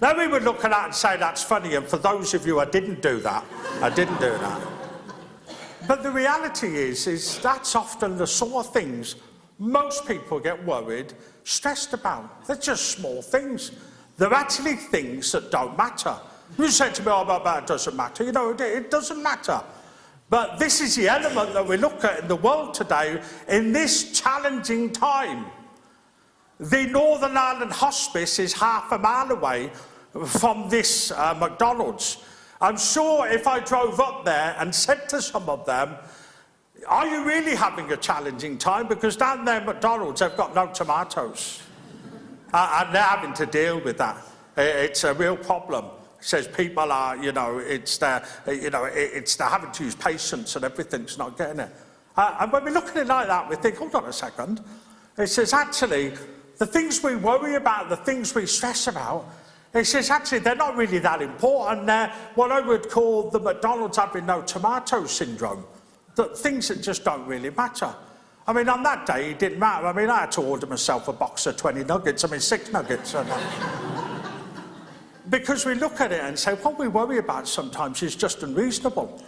[0.00, 2.60] Now we would look at that and say that's funny, and for those of you
[2.60, 3.44] I didn't do that,
[3.82, 4.77] I didn't do that.
[5.88, 9.16] But the reality is, is that's often the sort of things
[9.58, 11.14] most people get worried,
[11.44, 12.46] stressed about.
[12.46, 13.72] They're just small things.
[14.18, 16.14] They're actually things that don't matter.
[16.58, 18.22] You say to me, oh, but that doesn't matter.
[18.22, 19.62] You know, it, it doesn't matter.
[20.28, 24.12] But this is the element that we look at in the world today in this
[24.12, 25.46] challenging time.
[26.60, 29.70] The Northern Ireland Hospice is half a mile away
[30.26, 32.18] from this uh, McDonald's.
[32.60, 35.94] I'm sure if I drove up there and said to some of them,
[36.86, 38.88] Are you really having a challenging time?
[38.88, 41.62] Because down there McDonald's, they've got no tomatoes.
[42.52, 44.16] Uh, and they're having to deal with that.
[44.56, 45.84] It's a real problem.
[46.18, 49.94] It says people are, you know, it's their, you know, it's they're having to use
[49.94, 51.70] patience and everything's not getting it.
[52.16, 54.60] Uh, and when we look at it like that, we think, hold on a second.
[55.16, 56.14] It says actually,
[56.56, 59.26] the things we worry about, the things we stress about,
[59.74, 61.86] it says actually they're not really that important.
[61.86, 65.64] They're what I would call the McDonald's having no tomato syndrome.
[66.14, 67.94] The things that just don't really matter.
[68.48, 69.86] I mean, on that day, it didn't matter.
[69.86, 72.24] I mean, I had to order myself a box of 20 nuggets.
[72.24, 73.14] I mean, six nuggets.
[73.14, 73.28] And,
[75.28, 79.22] because we look at it and say, what we worry about sometimes is just unreasonable.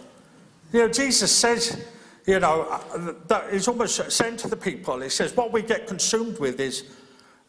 [0.73, 1.85] You know, Jesus says,
[2.25, 5.85] you know, uh, that he's almost saying to the people, he says, what we get
[5.85, 6.85] consumed with is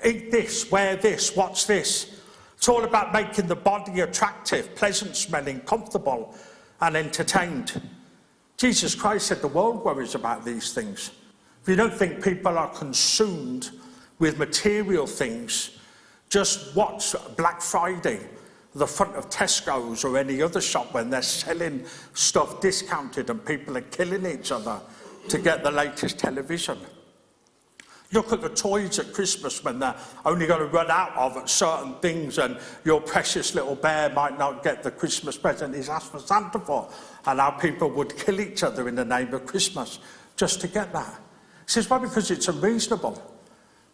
[0.05, 2.20] eat this, wear this, watch this.
[2.62, 6.32] It's all about making the body attractive, pleasant smelling, comfortable.
[6.80, 7.82] and entertained.
[8.56, 11.10] Jesus Christ said the world worries about these things.
[11.60, 13.70] If you don't think people are consumed
[14.20, 15.78] with material things,
[16.28, 18.20] just watch Black Friday,
[18.76, 21.84] the front of Tesco's or any other shop when they're selling
[22.14, 24.80] stuff discounted and people are killing each other
[25.28, 26.78] to get the latest television.
[28.12, 31.94] Look at the toys at Christmas when they're only going to run out of certain
[31.96, 36.18] things, and your precious little bear might not get the Christmas present he's asked for
[36.18, 36.90] Santa for.
[37.26, 39.98] And how people would kill each other in the name of Christmas
[40.36, 41.14] just to get that.
[41.66, 41.98] He says, Why?
[41.98, 43.22] Because it's unreasonable.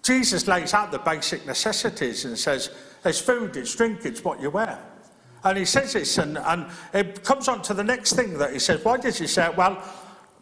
[0.02, 2.70] Jesus lays out the basic necessities and says,
[3.02, 4.78] There's food, it's drink, it's what you wear.
[5.44, 8.58] And he says this, and, and it comes on to the next thing that he
[8.58, 8.84] says.
[8.84, 9.56] Why does he say it?
[9.56, 9.82] Well,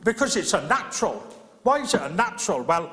[0.02, 1.22] because it's unnatural.
[1.62, 2.62] Why is it unnatural?
[2.62, 2.92] Well,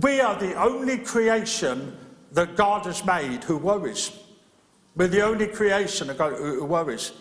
[0.00, 1.96] we are the only creation
[2.32, 4.18] that God has made who worries.
[4.96, 7.12] We're the only creation who worries.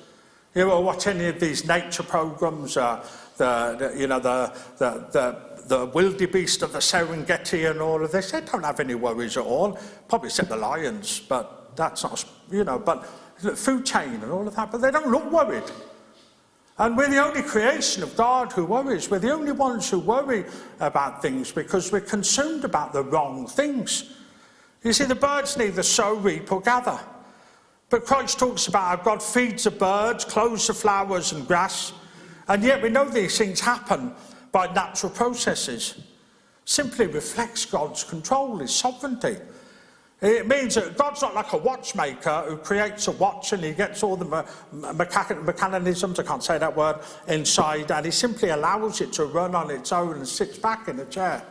[0.53, 3.05] You know, watch any of these nature programs, uh,
[3.37, 8.11] the, the, you know, the, the, the, the wildebeest of the Serengeti and all of
[8.11, 8.31] this.
[8.31, 9.79] They don't have any worries at all.
[10.09, 13.07] Probably except the lions, but that's not, you know, but
[13.41, 14.71] the food chain and all of that.
[14.71, 15.63] But they don't look worried.
[16.77, 19.09] And we're the only creation of God who worries.
[19.09, 20.45] We're the only ones who worry
[20.79, 24.15] about things because we're consumed about the wrong things.
[24.83, 26.99] You see, the birds neither sow, reap, or gather.
[27.89, 31.93] But Christ talks about how God feeds the birds, clothes the flowers and grass,
[32.47, 34.13] and yet we know these things happen
[34.51, 36.01] by natural processes.
[36.65, 39.35] Simply reflects God's control, His sovereignty.
[40.21, 44.03] It means that God's not like a watchmaker who creates a watch and he gets
[44.03, 46.97] all the me- mechanisms, I can't say that word,
[47.27, 50.99] inside, and he simply allows it to run on its own and sits back in
[50.99, 51.43] a chair.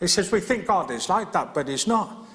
[0.00, 2.26] He says, We think God is like that, but he's not.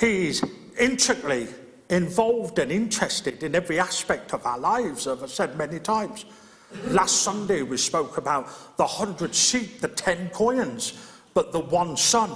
[0.00, 0.42] He's
[0.80, 1.48] intricately
[1.90, 6.24] involved and interested in every aspect of our lives, as I've said many times.
[6.86, 12.34] Last Sunday, we spoke about the hundred sheep, the ten coins, but the one son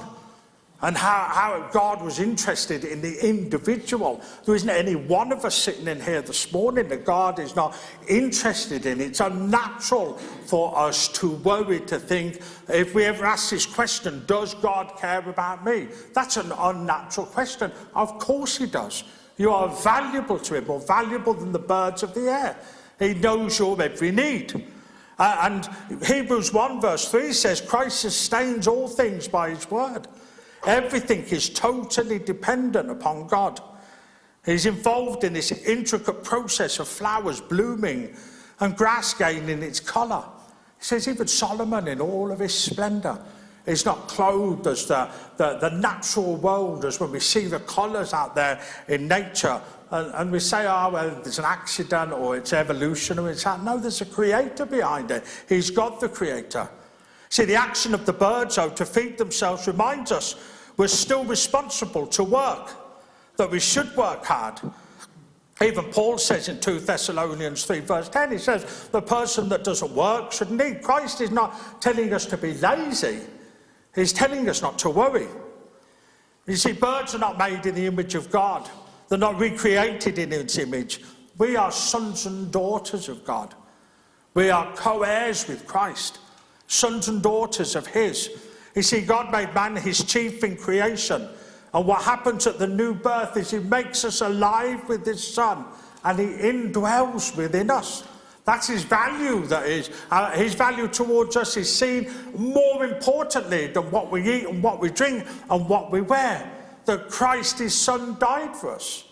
[0.82, 4.20] and how, how God was interested in the individual.
[4.44, 7.76] There isn't any one of us sitting in here this morning that God is not
[8.08, 9.00] interested in.
[9.00, 10.14] It's unnatural
[10.46, 15.20] for us to worry, to think, if we ever ask this question, does God care
[15.20, 15.86] about me?
[16.14, 17.70] That's an unnatural question.
[17.94, 19.04] Of course He does.
[19.36, 22.56] You are valuable to Him, more valuable than the birds of the air.
[22.98, 24.66] He knows your every need.
[25.16, 25.36] Uh,
[25.88, 30.08] and Hebrews 1 verse 3 says, Christ sustains all things by His word.
[30.66, 33.60] Everything is totally dependent upon God.
[34.44, 38.14] He's involved in this intricate process of flowers blooming
[38.60, 40.24] and grass gaining its colour.
[40.78, 43.20] He says even Solomon, in all of his splendour,
[43.66, 48.12] is not clothed as the, the, the natural world, as when we see the colours
[48.12, 49.60] out there in nature.
[49.90, 53.62] And, and we say, oh, well, there's an accident or it's evolution or it's that.
[53.62, 55.24] No, there's a creator behind it.
[55.48, 56.68] He's God the creator.
[57.32, 60.34] See, the action of the birds, though, to feed themselves reminds us
[60.76, 62.72] we're still responsible to work,
[63.38, 64.60] that we should work hard.
[65.62, 69.92] Even Paul says in 2 Thessalonians 3, verse 10, he says, the person that doesn't
[69.92, 70.82] work shouldn't eat.
[70.82, 73.20] Christ is not telling us to be lazy,
[73.94, 75.28] he's telling us not to worry.
[76.46, 78.68] You see, birds are not made in the image of God,
[79.08, 81.00] they're not recreated in his image.
[81.38, 83.54] We are sons and daughters of God.
[84.34, 86.18] We are co heirs with Christ
[86.72, 88.30] sons and daughters of His.
[88.74, 91.28] You see, God made man His chief in creation.
[91.74, 95.64] And what happens at the new birth is He makes us alive with His Son
[96.04, 98.04] and He indwells within us.
[98.44, 99.90] That's His value, that is.
[100.10, 104.80] Uh, his value towards us is seen more importantly than what we eat and what
[104.80, 106.50] we drink and what we wear.
[106.86, 109.04] That Christ, His Son, died for us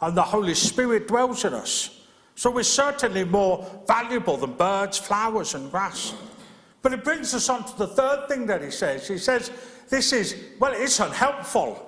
[0.00, 2.00] and the Holy Spirit dwells in us.
[2.34, 6.14] So we're certainly more valuable than birds, flowers, and grass.
[6.82, 9.08] But it brings us on to the third thing that he says.
[9.08, 9.50] He says,
[9.88, 11.84] This is, well, it's unhelpful.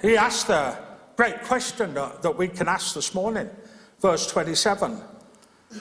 [0.00, 0.78] He asked a
[1.16, 3.48] great question that, that we can ask this morning.
[4.00, 5.00] Verse 27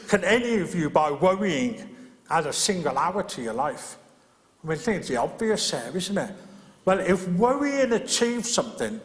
[0.07, 1.95] Can any of you, by worrying,
[2.29, 3.97] add a single hour to your life?
[4.63, 6.31] I mean, I think it's the obvious there, isn't it?
[6.85, 9.01] Well, if worrying achieves something,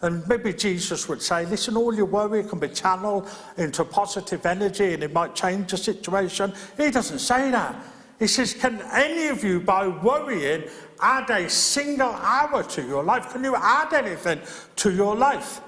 [0.00, 4.94] and maybe Jesus would say, listen, all your worry can be channeled into positive energy
[4.94, 6.52] and it might change the situation.
[6.76, 7.74] He doesn't say that.
[8.18, 10.64] He says, Can any of you, by worrying,
[11.00, 13.32] add a single hour to your life?
[13.32, 14.40] Can you add anything
[14.76, 15.60] to your life?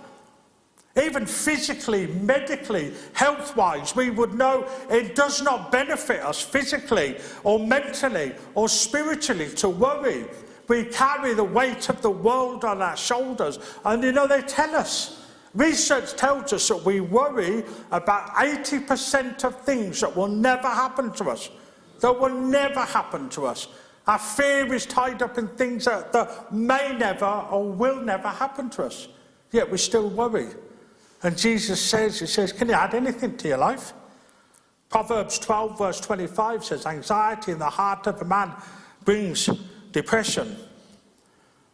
[1.00, 7.60] Even physically, medically, health wise, we would know it does not benefit us physically or
[7.60, 10.24] mentally or spiritually to worry.
[10.66, 13.58] We carry the weight of the world on our shoulders.
[13.84, 15.20] And you know, they tell us
[15.54, 21.30] Research tells us that we worry about 80% of things that will never happen to
[21.30, 21.50] us.
[22.00, 23.68] That will never happen to us.
[24.06, 28.70] Our fear is tied up in things that, that may never or will never happen
[28.70, 29.08] to us.
[29.52, 30.48] Yet we still worry.
[31.22, 33.92] And Jesus says, He says, Can you add anything to your life?
[34.88, 38.52] Proverbs 12, verse 25 says, Anxiety in the heart of a man
[39.04, 39.48] brings
[39.92, 40.56] depression.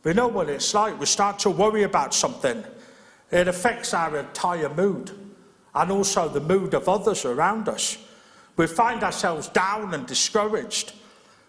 [0.04, 1.00] We know what it's like.
[1.00, 2.62] We start to worry about something.
[3.30, 5.10] It affects our entire mood
[5.74, 7.98] and also the mood of others around us.
[8.56, 10.92] We find ourselves down and discouraged.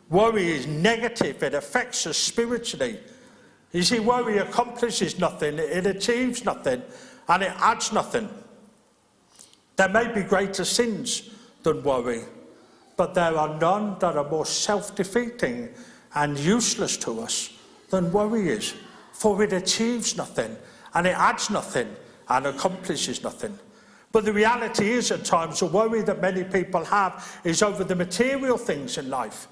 [0.10, 3.00] Worry is negative, it affects us spiritually.
[3.72, 6.82] You see, worry accomplishes nothing, it achieves nothing,
[7.28, 8.30] and it adds nothing.
[9.76, 11.30] There may be greater sins
[11.64, 12.24] than worry,
[12.96, 15.70] but there are none that are more self defeating
[16.16, 17.52] and useless to us
[17.90, 18.74] than worry is,
[19.12, 20.56] for it achieves nothing,
[20.94, 21.96] and it adds nothing,
[22.30, 23.58] and accomplishes nothing.
[24.12, 27.96] But the reality is, at times, the worry that many people have is over the
[27.96, 29.48] material things in life.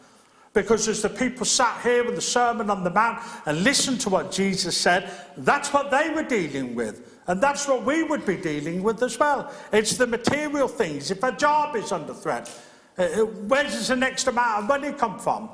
[0.54, 4.10] Because as the people sat here in the Sermon on the Mount and listened to
[4.10, 7.22] what Jesus said, that's what they were dealing with.
[7.28, 9.52] And that's what we would be dealing with as well.
[9.74, 11.12] It's the material things.
[11.12, 12.50] If a job is under threat,
[12.98, 15.50] uh, uh where does the next amount of money come from?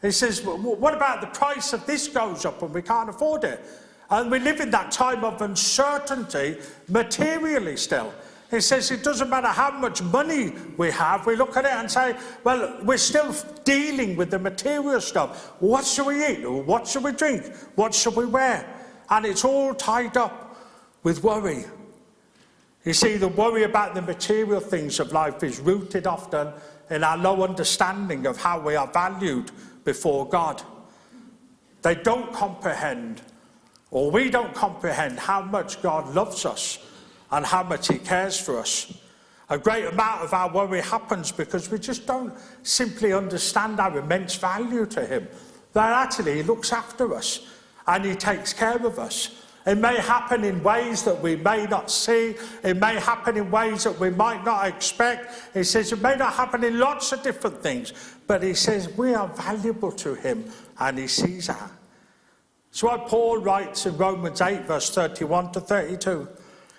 [0.00, 3.62] He says, what about the price of this goes up and we can't afford it?
[4.08, 6.56] And we live in that time of uncertainty
[6.88, 8.14] materially still.
[8.50, 11.90] He says it doesn't matter how much money we have, we look at it and
[11.90, 13.34] say, well, we're still
[13.64, 15.52] dealing with the material stuff.
[15.60, 16.48] What should we eat?
[16.48, 17.44] What should we drink?
[17.74, 18.72] What should we wear?
[19.10, 20.56] And it's all tied up
[21.02, 21.64] with worry.
[22.84, 26.52] You see, the worry about the material things of life is rooted often
[26.88, 29.50] in our low understanding of how we are valued
[29.84, 30.62] before God.
[31.82, 33.22] They don't comprehend,
[33.90, 36.78] or we don't comprehend, how much God loves us
[37.30, 38.92] and how much He cares for us.
[39.48, 44.34] A great amount of our worry happens because we just don't simply understand our immense
[44.34, 45.28] value to Him.
[45.72, 47.46] That actually He looks after us
[47.86, 49.42] and He takes care of us.
[49.66, 52.36] It may happen in ways that we may not see.
[52.62, 55.32] It may happen in ways that we might not expect.
[55.54, 57.92] He says it may not happen in lots of different things,
[58.28, 60.44] but he says we are valuable to him
[60.78, 61.70] and he sees that.
[62.70, 66.28] So what Paul writes in Romans 8, verse 31 to 32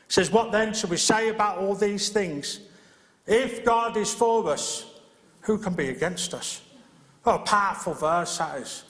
[0.07, 2.59] says, What then shall we say about all these things?
[3.25, 4.85] If God is for us,
[5.41, 6.61] who can be against us?
[7.23, 8.83] What a powerful verse that is.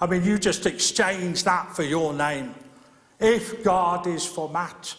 [0.00, 2.54] I mean, you just exchange that for your name.
[3.20, 4.96] If God is for Matt,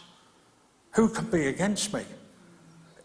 [0.92, 2.04] who can be against me?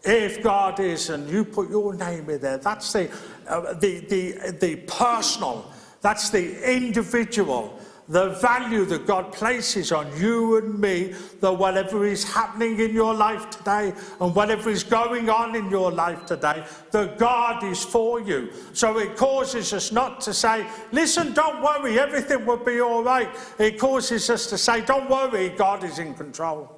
[0.03, 3.11] If God is, and you put your name in there, that's the,
[3.49, 5.69] uh, the, the, the personal,
[6.01, 7.77] that's the individual
[8.09, 13.13] the value that God places on you and me, that whatever is happening in your
[13.13, 18.19] life today and whatever is going on in your life today, that God is for
[18.19, 18.49] you.
[18.73, 23.29] So it causes us not to say, listen, don't worry, everything will be all right.
[23.59, 26.75] It causes us to say, don't worry, God is in control.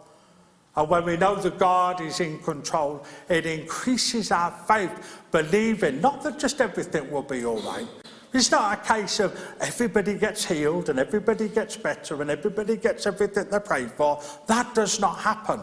[0.75, 6.23] And when we know that God is in control, it increases our faith, believing not
[6.23, 7.87] that just everything will be all right,
[8.33, 13.05] it's not a case of everybody gets healed and everybody gets better and everybody gets
[13.05, 14.21] everything they pray for.
[14.47, 15.59] That does not happen.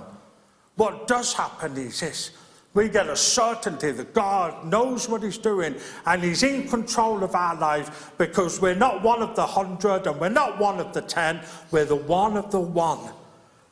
[0.77, 2.31] What does happen is this.
[2.75, 5.75] We get a certainty that God knows what He's doing
[6.07, 10.21] and He's in control of our life because we're not one of the hundred and
[10.21, 11.41] we're not one of the ten,
[11.71, 13.13] we're the one of the one.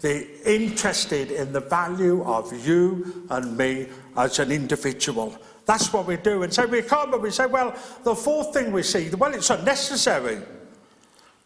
[0.01, 5.37] The interested in the value of you and me as an individual.
[5.67, 6.45] That's what we do.
[6.45, 9.51] And so we come and we say, well, the fourth thing we see, well, it's
[9.51, 10.41] unnecessary.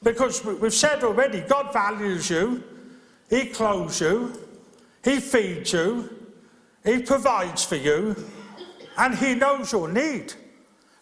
[0.02, 2.62] Because we've said already, God values you,
[3.28, 4.32] He clothes you,
[5.02, 6.08] He feeds you,
[6.84, 8.14] He provides for you,
[8.98, 10.34] and He knows your need.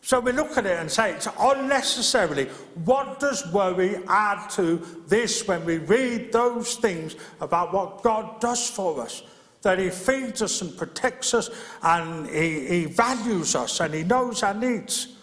[0.00, 2.46] So we look at it and say it's unnecessarily.
[2.84, 8.70] What does worry add to this when we read those things about what God does
[8.70, 9.22] for us?
[9.62, 11.50] That He feeds us and protects us
[11.82, 15.16] and He, he values us and He knows our needs.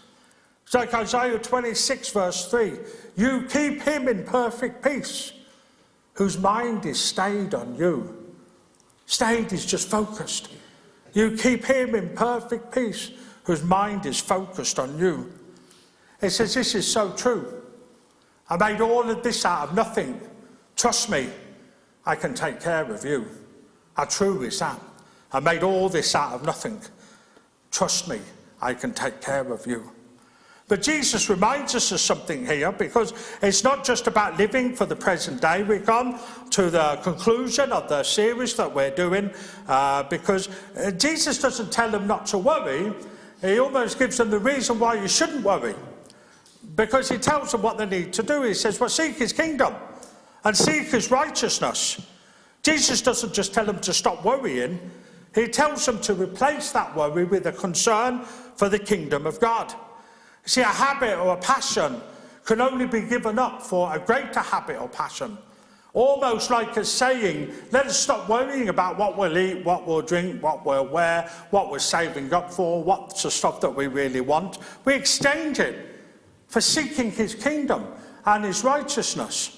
[0.64, 2.72] It's like Isaiah 26, verse 3
[3.16, 5.32] You keep Him in perfect peace,
[6.14, 8.34] whose mind is stayed on you.
[9.06, 10.48] Stayed is just focused.
[11.12, 13.12] You keep Him in perfect peace,
[13.44, 15.32] whose mind is focused on you.
[16.20, 17.62] It says, This is so true.
[18.48, 20.20] I made all of this out of nothing.
[20.76, 21.28] Trust me,
[22.04, 23.26] I can take care of you.
[23.96, 24.78] How true is that?
[25.32, 26.80] I made all this out of nothing.
[27.70, 28.20] Trust me,
[28.60, 29.90] I can take care of you.
[30.68, 34.96] But Jesus reminds us of something here because it's not just about living for the
[34.96, 35.62] present day.
[35.62, 36.18] We come
[36.50, 39.30] to the conclusion of the series that we're doing
[39.68, 42.92] uh, because uh, Jesus doesn't tell them not to worry.
[43.40, 45.74] He almost gives them the reason why you shouldn't worry
[46.74, 48.42] because he tells them what they need to do.
[48.42, 49.74] He says, Well, seek his kingdom
[50.44, 52.04] and seek his righteousness.
[52.66, 54.80] Jesus doesn't just tell them to stop worrying,
[55.36, 58.24] he tells them to replace that worry with a concern
[58.56, 59.72] for the kingdom of God.
[60.46, 62.00] See, a habit or a passion
[62.44, 65.38] can only be given up for a greater habit or passion.
[65.92, 70.42] Almost like a saying, let us stop worrying about what we'll eat, what we'll drink,
[70.42, 74.58] what we'll wear, what we're saving up for, what's the stuff that we really want.
[74.84, 76.00] We exchange it
[76.48, 77.86] for seeking his kingdom
[78.24, 79.55] and his righteousness.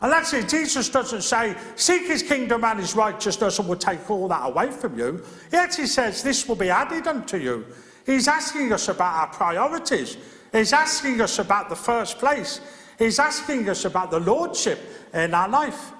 [0.00, 0.30] And that's.
[0.30, 4.70] Jesus doesn't say, seek his kingdom and his righteousness and we'll take all that away
[4.70, 5.24] from you.
[5.50, 7.64] Yet he says, this will be added unto you.
[8.04, 10.16] He's asking us about our priorities.
[10.52, 12.60] He's asking us about the first place.
[12.98, 14.78] He's asking us about the lordship
[15.12, 15.92] in our life.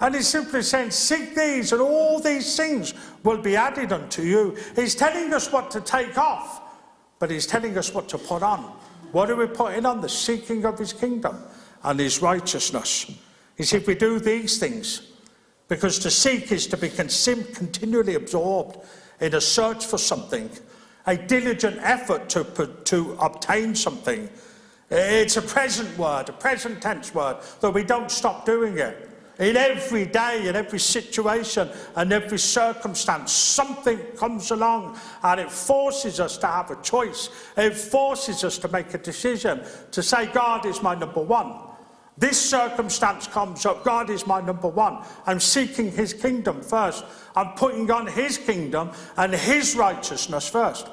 [0.00, 2.92] And he's simply saying, Seek these, and all these things
[3.22, 4.56] will be added unto you.
[4.74, 6.60] He's telling us what to take off,
[7.18, 8.60] but he's telling us what to put on.
[9.12, 10.00] What are we putting on?
[10.00, 11.38] The seeking of his kingdom
[11.84, 13.10] and his righteousness.
[13.60, 15.12] Said, If we do these things,
[15.68, 18.78] because to seek is to be continually absorbed
[19.20, 20.50] in a search for something
[21.06, 22.44] a diligent effort to,
[22.84, 24.28] to obtain something.
[24.90, 29.10] It's a present word, a present tense word, that we don't stop doing it.
[29.38, 36.20] In every day, in every situation, and every circumstance, something comes along and it forces
[36.20, 37.30] us to have a choice.
[37.56, 41.52] It forces us to make a decision to say, God is my number one.
[42.16, 45.04] This circumstance comes up, God is my number one.
[45.26, 47.04] I'm seeking his kingdom first.
[47.34, 50.88] I'm putting on his kingdom and his righteousness first.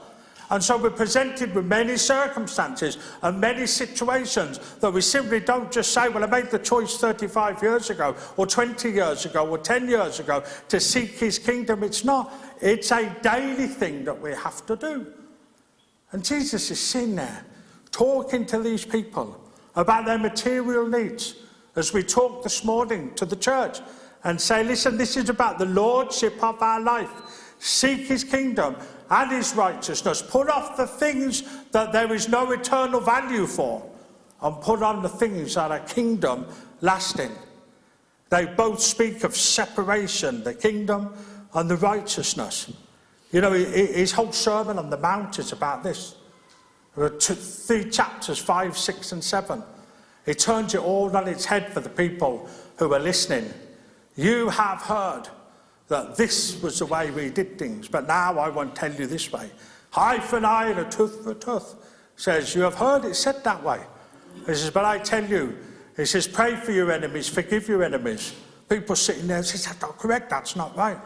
[0.49, 5.93] And so we're presented with many circumstances and many situations that we simply don't just
[5.93, 9.88] say, well, I made the choice 35 years ago, or 20 years ago, or 10
[9.88, 11.84] years ago to seek his kingdom.
[11.84, 12.34] It's not.
[12.59, 15.13] It's a daily thing that we have to do.
[16.11, 17.45] And Jesus is sitting there
[17.91, 19.41] talking to these people
[19.76, 21.36] about their material needs
[21.76, 23.80] as we talk this morning to the church
[24.24, 27.09] and say, listen, this is about the lordship of our life.
[27.59, 28.76] Seek his kingdom
[29.09, 30.22] and his righteousness.
[30.22, 33.88] Put off the things that there is no eternal value for
[34.41, 36.45] and put on the things that are kingdom
[36.82, 37.32] lasting.
[38.30, 41.13] They both speak of separation, the kingdom
[41.53, 42.72] and the righteousness.
[43.32, 46.15] You know, his whole Sermon on the Mount is about this.
[46.96, 49.64] There two, three chapters, five, six, and seven.
[50.26, 53.52] He turns it all on its head for the people who are listening.
[54.16, 55.24] You have heard
[55.88, 59.08] that this was the way we did things, but now I want to tell you
[59.08, 59.50] this way.
[59.96, 61.76] Eye for an eye and a tooth for a tooth.
[62.16, 63.82] Says, you have heard it said that way.
[64.46, 65.58] He says, but I tell you,
[65.98, 68.34] he says, pray for your enemies, forgive your enemies.
[68.70, 70.98] People sitting there say, that's not correct, that's not right.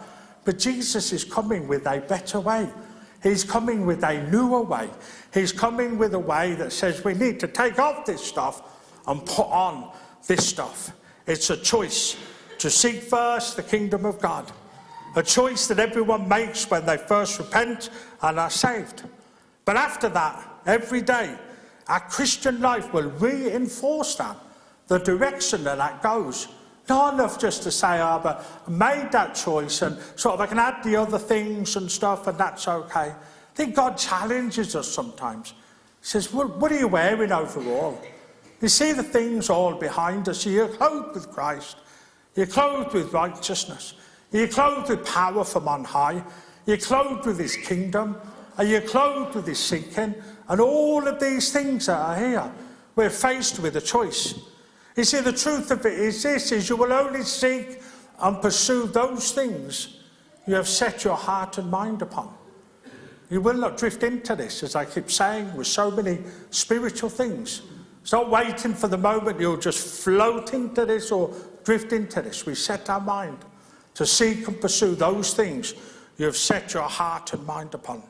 [0.44, 2.70] But Jesus is coming with a better way.
[3.24, 4.90] He's coming with a newer way.
[5.34, 8.62] He's coming with a way that says we need to take off this stuff
[9.08, 9.92] and put on
[10.28, 10.92] this stuff.
[11.28, 12.18] It's a choice
[12.60, 14.52] to seek first the kingdom of God
[15.16, 17.90] a choice that everyone makes when they first repent
[18.22, 19.04] and are saved.
[19.64, 21.36] But after that, every day,
[21.88, 24.36] our Christian life will reinforce that,
[24.88, 26.50] the direction that that goes.
[26.88, 30.60] Not enough just to say, oh, but made that choice and sort of I can
[30.60, 33.10] add the other things and stuff and that's okay.
[33.10, 33.16] I
[33.56, 35.50] think God challenges us sometimes.
[35.50, 35.56] He
[36.02, 38.00] says, well, what are you wearing overall?
[38.62, 40.46] You see the things all behind us.
[40.46, 41.78] You're clothed with Christ.
[42.36, 43.94] You're clothed with righteousness.
[44.32, 46.24] You're clothed with power from on high.
[46.66, 48.18] You're clothed with his kingdom.
[48.58, 50.16] And you're clothed with his seeking.
[50.48, 52.52] And all of these things that are here,
[52.96, 54.36] we're faced with a choice.
[54.96, 57.82] You see, the truth of it is this, is you will only seek
[58.20, 60.00] and pursue those things
[60.48, 62.34] you have set your heart and mind upon.
[63.30, 66.20] You will not drift into this, as I keep saying, with so many
[66.52, 67.64] spiritual things.
[68.02, 71.34] It's not waiting for the moment you'll just float into this or
[71.64, 72.46] drift into this.
[72.46, 73.40] We set our mind
[73.96, 75.74] to seek and pursue those things
[76.18, 78.04] you have set your heart and mind upon.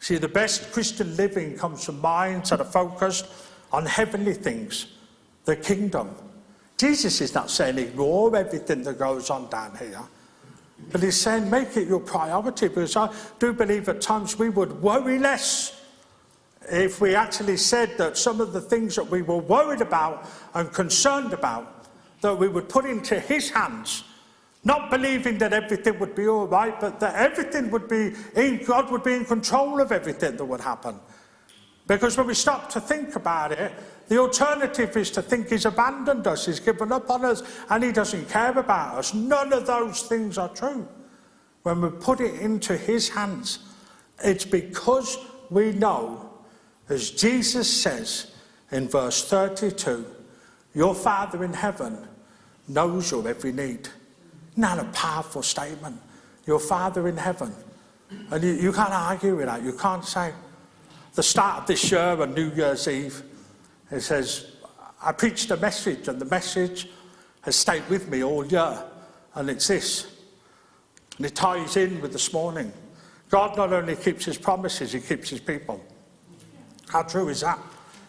[0.00, 3.26] See, the best Christian living comes from minds that are focused
[3.72, 4.95] on heavenly things,
[5.46, 6.14] the kingdom.
[6.76, 10.02] Jesus is not saying ignore everything that goes on down here,
[10.92, 14.82] but he's saying make it your priority because I do believe at times we would
[14.82, 15.80] worry less
[16.70, 20.70] if we actually said that some of the things that we were worried about and
[20.72, 21.86] concerned about,
[22.20, 24.04] that we would put into his hands
[24.66, 28.90] not believing that everything would be all right, but that everything would be in, God
[28.90, 30.98] would be in control of everything that would happen.
[31.86, 33.72] Because when we stop to think about it,
[34.08, 37.92] the alternative is to think he's abandoned us, he's given up on us, and he
[37.92, 39.14] doesn't care about us.
[39.14, 40.86] None of those things are true.
[41.62, 43.58] When we put it into his hands,
[44.22, 45.18] it's because
[45.50, 46.30] we know,
[46.88, 48.32] as Jesus says
[48.70, 50.06] in verse 32,
[50.74, 52.06] your Father in heaven
[52.68, 53.88] knows your every need.
[54.56, 56.00] Not a powerful statement.
[56.46, 57.52] Your Father in heaven.
[58.30, 59.62] And you, you can't argue with that.
[59.62, 60.32] You can't say,
[61.14, 63.22] the start of this year on New Year's Eve,
[63.90, 64.52] it says,
[65.02, 66.88] I preached a message, and the message
[67.42, 68.82] has stayed with me all year,
[69.34, 70.12] and it's this.
[71.16, 72.72] And it ties in with this morning.
[73.30, 75.84] God not only keeps his promises, he keeps his people.
[76.88, 77.58] How true is that?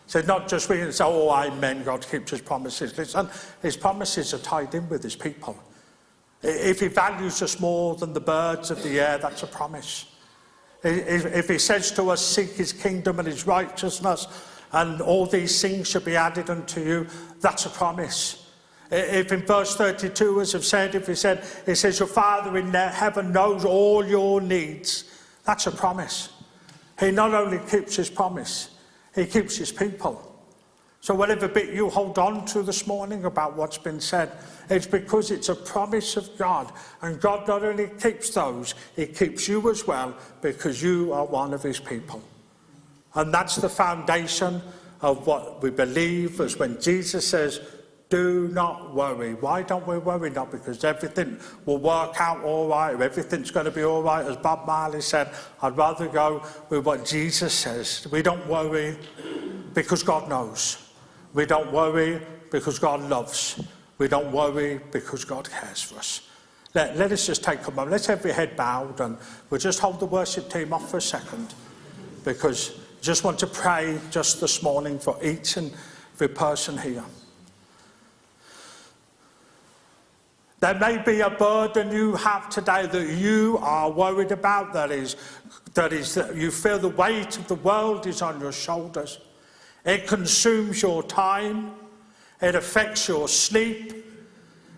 [0.08, 2.98] So not just we say, oh, amen, God keeps his promises.
[2.98, 3.30] Listen,
[3.62, 5.58] his promises are tied in with his people.
[6.42, 10.06] If he values us more than the birds of the air, that's a promise.
[10.84, 14.28] If he says to us, seek his kingdom and his righteousness,
[14.72, 17.08] and all these things shall be added unto you,
[17.40, 18.48] that's a promise.
[18.90, 22.74] If in verse 32, as I've said, if he said, it says, Your Father in
[22.74, 25.04] heaven knows all your needs,
[25.46, 26.30] that's a promise.
[27.00, 28.70] He not only keeps his promise,
[29.14, 30.24] he keeps his people.
[31.00, 34.32] So, whatever bit you hold on to this morning about what's been said,
[34.70, 36.72] it's because it's a promise of God.
[37.02, 41.54] And God not only keeps those, He keeps you as well because you are one
[41.54, 42.22] of His people.
[43.18, 44.62] And that's the foundation
[45.02, 47.60] of what we believe as when Jesus says,
[48.10, 49.34] do not worry.
[49.34, 50.30] Why don't we worry?
[50.30, 54.26] Not because everything will work out all right, or everything's going to be all right.
[54.26, 55.30] As Bob Marley said,
[55.62, 58.08] I'd rather go with what Jesus says.
[58.12, 58.98] We don't worry
[59.74, 60.78] because God knows.
[61.34, 63.62] We don't worry because God loves.
[63.98, 66.22] We don't worry because God cares for us.
[66.76, 67.92] Let, let us just take a moment.
[67.92, 69.18] Let's have your head bowed and
[69.50, 71.56] we'll just hold the worship team off for a second
[72.24, 75.72] because just want to pray just this morning for each and
[76.16, 77.06] every person here.
[80.60, 85.16] There may be a burden you have today that you are worried about, that is,
[85.74, 89.20] that is that you feel the weight of the world is on your shoulders.
[89.86, 91.76] It consumes your time,
[92.42, 94.06] it affects your sleep,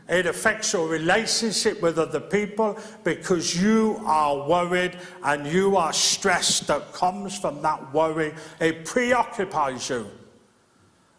[0.09, 6.67] it affects your relationship with other people because you are worried and you are stressed
[6.67, 8.33] that comes from that worry.
[8.59, 10.07] It preoccupies you.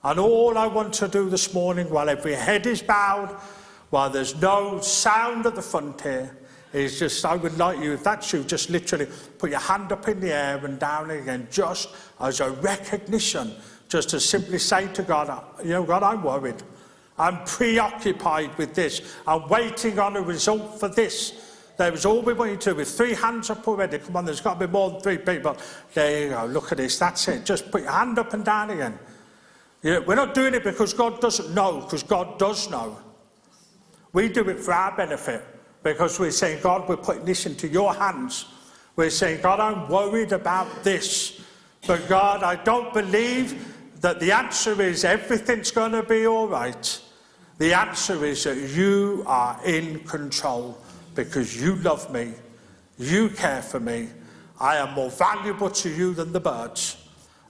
[0.03, 3.31] And all I want to do this morning, while every head is bowed,
[3.91, 6.37] while there's no sound at the front here,
[6.73, 9.07] is just, I would like you, if that's you, just literally
[9.39, 13.55] put your hand up in the air and down again, just as a recognition,
[13.89, 16.63] just to simply say to God, you know, God, I'm worried.
[17.21, 19.17] I'm preoccupied with this.
[19.27, 21.47] I'm waiting on a result for this.
[21.77, 23.99] There was all we want you to do with three hands up already.
[23.99, 25.57] Come on, there's got to be more than three people.
[25.95, 26.47] There you go.
[26.47, 26.99] Look at this.
[26.99, 27.45] That's it.
[27.45, 28.99] Just put your hand up and down again.
[29.83, 32.99] You know, we're not doing it because God doesn't know, because God does know.
[34.13, 35.43] We do it for our benefit
[35.83, 38.47] because we're saying, God, we're putting this into your hands.
[38.97, 41.41] We're saying, God, I'm worried about this.
[41.87, 47.01] But God, I don't believe that the answer is everything's going to be all right.
[47.61, 50.79] The answer is that you are in control
[51.15, 52.33] because you love me,
[52.99, 54.09] you care for me.
[54.59, 56.97] I am more valuable to you than the birds.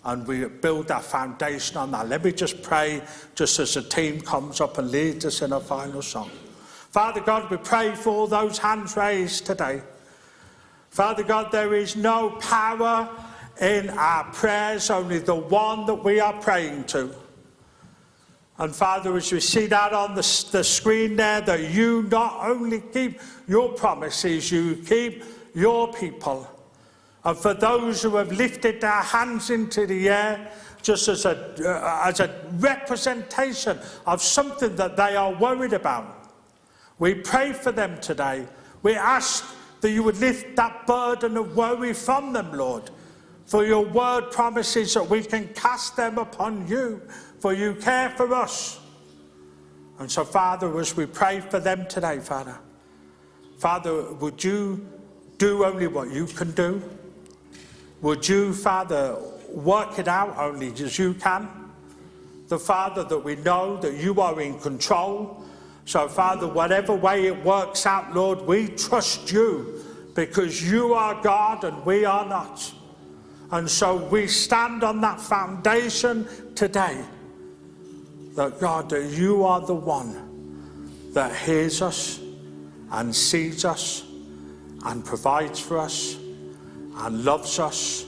[0.04, 2.08] And we build our foundation on that.
[2.08, 3.02] Let me just pray
[3.36, 6.30] just as the team comes up and leads us in a final song.
[6.90, 9.80] Father God, we pray for those hands raised today.
[10.90, 13.08] Father God, there is no power
[13.60, 17.14] in our prayers, only the one that we are praying to.
[18.60, 22.82] And Father, as we see that on the, the screen there, that you not only
[22.92, 23.18] keep
[23.48, 25.24] your promises, you keep
[25.54, 26.46] your people.
[27.24, 32.08] And for those who have lifted their hands into the air, just as a, uh,
[32.08, 36.28] as a representation of something that they are worried about.
[36.98, 38.46] We pray for them today.
[38.82, 39.42] We ask
[39.80, 42.90] that you would lift that burden of worry from them, Lord.
[43.46, 47.00] For your word promises that we can cast them upon you,
[47.40, 48.78] for you care for us.
[49.98, 52.58] And so, Father, as we pray for them today, Father,
[53.58, 54.86] Father, would you
[55.38, 56.82] do only what you can do?
[58.00, 59.16] Would you, Father,
[59.48, 61.48] work it out only as you can?
[62.48, 65.44] The Father, that we know that you are in control
[65.90, 69.84] so, Father, whatever way it works out, Lord, we trust you
[70.14, 72.72] because you are God and we are not.
[73.50, 77.04] And so we stand on that foundation today
[78.34, 82.20] that God, that you are the one that hears us
[82.90, 84.04] and sees us
[84.84, 86.16] and provides for us
[86.96, 88.06] and loves us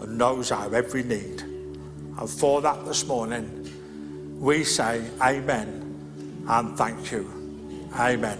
[0.00, 1.42] and knows our every need.
[1.42, 3.60] And for that this morning,
[4.40, 7.30] we say amen and thank you.
[7.94, 8.38] Amen.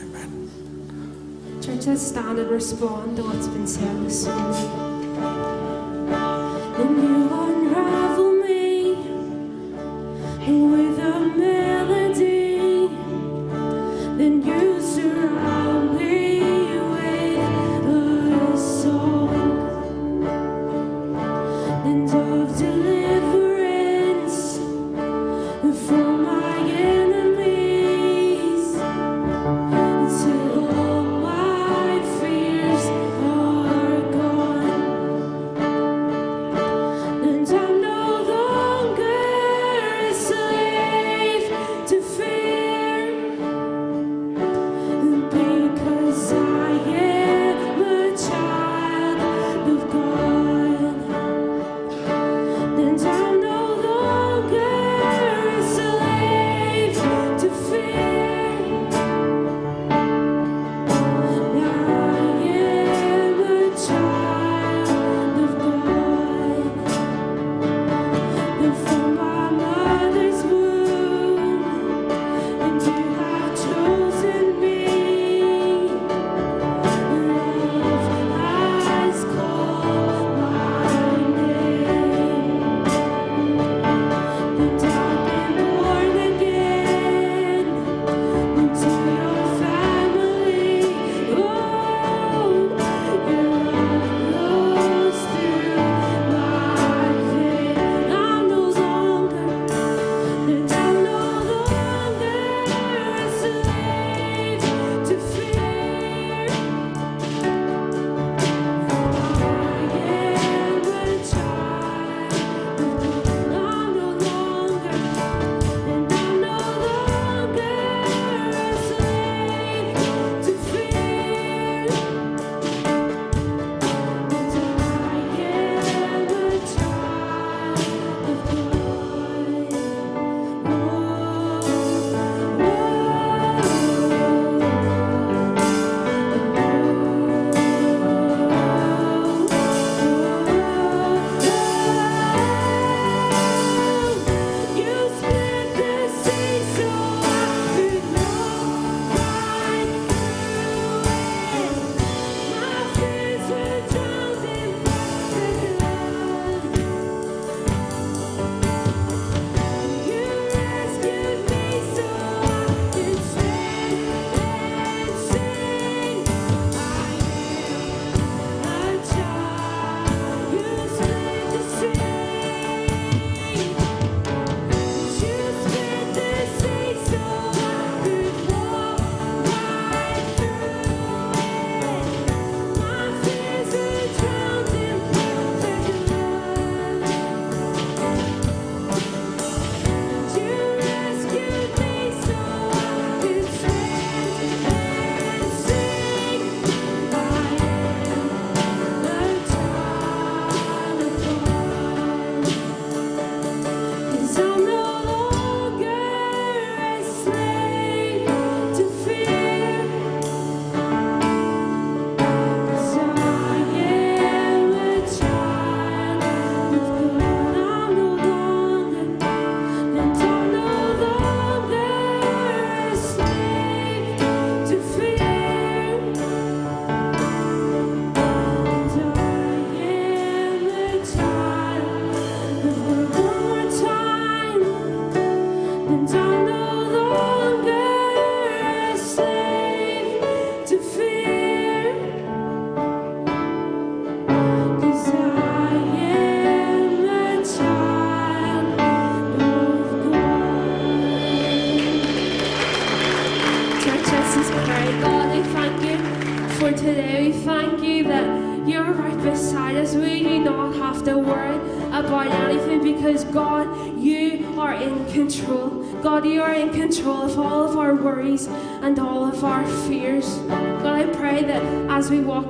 [0.00, 0.50] Amen.
[1.60, 4.86] Church, stand and respond to what's been said this morning
[10.46, 12.88] with a melody,
[14.16, 14.75] then you.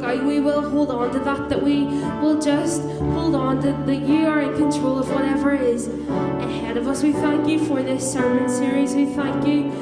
[0.00, 1.84] God, we will hold on to that, that we
[2.20, 6.86] will just hold on to that you are in control of whatever is ahead of
[6.86, 7.02] us.
[7.02, 8.94] We thank you for this sermon series.
[8.94, 9.72] We thank you.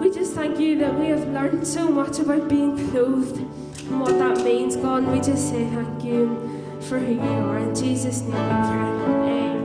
[0.00, 4.18] We just thank you that we have learned so much about being clothed and what
[4.18, 5.04] that means, God.
[5.04, 6.36] And we just say thank you
[6.80, 7.58] for who you are.
[7.58, 8.86] In Jesus' name we pray.
[9.14, 9.55] Amen.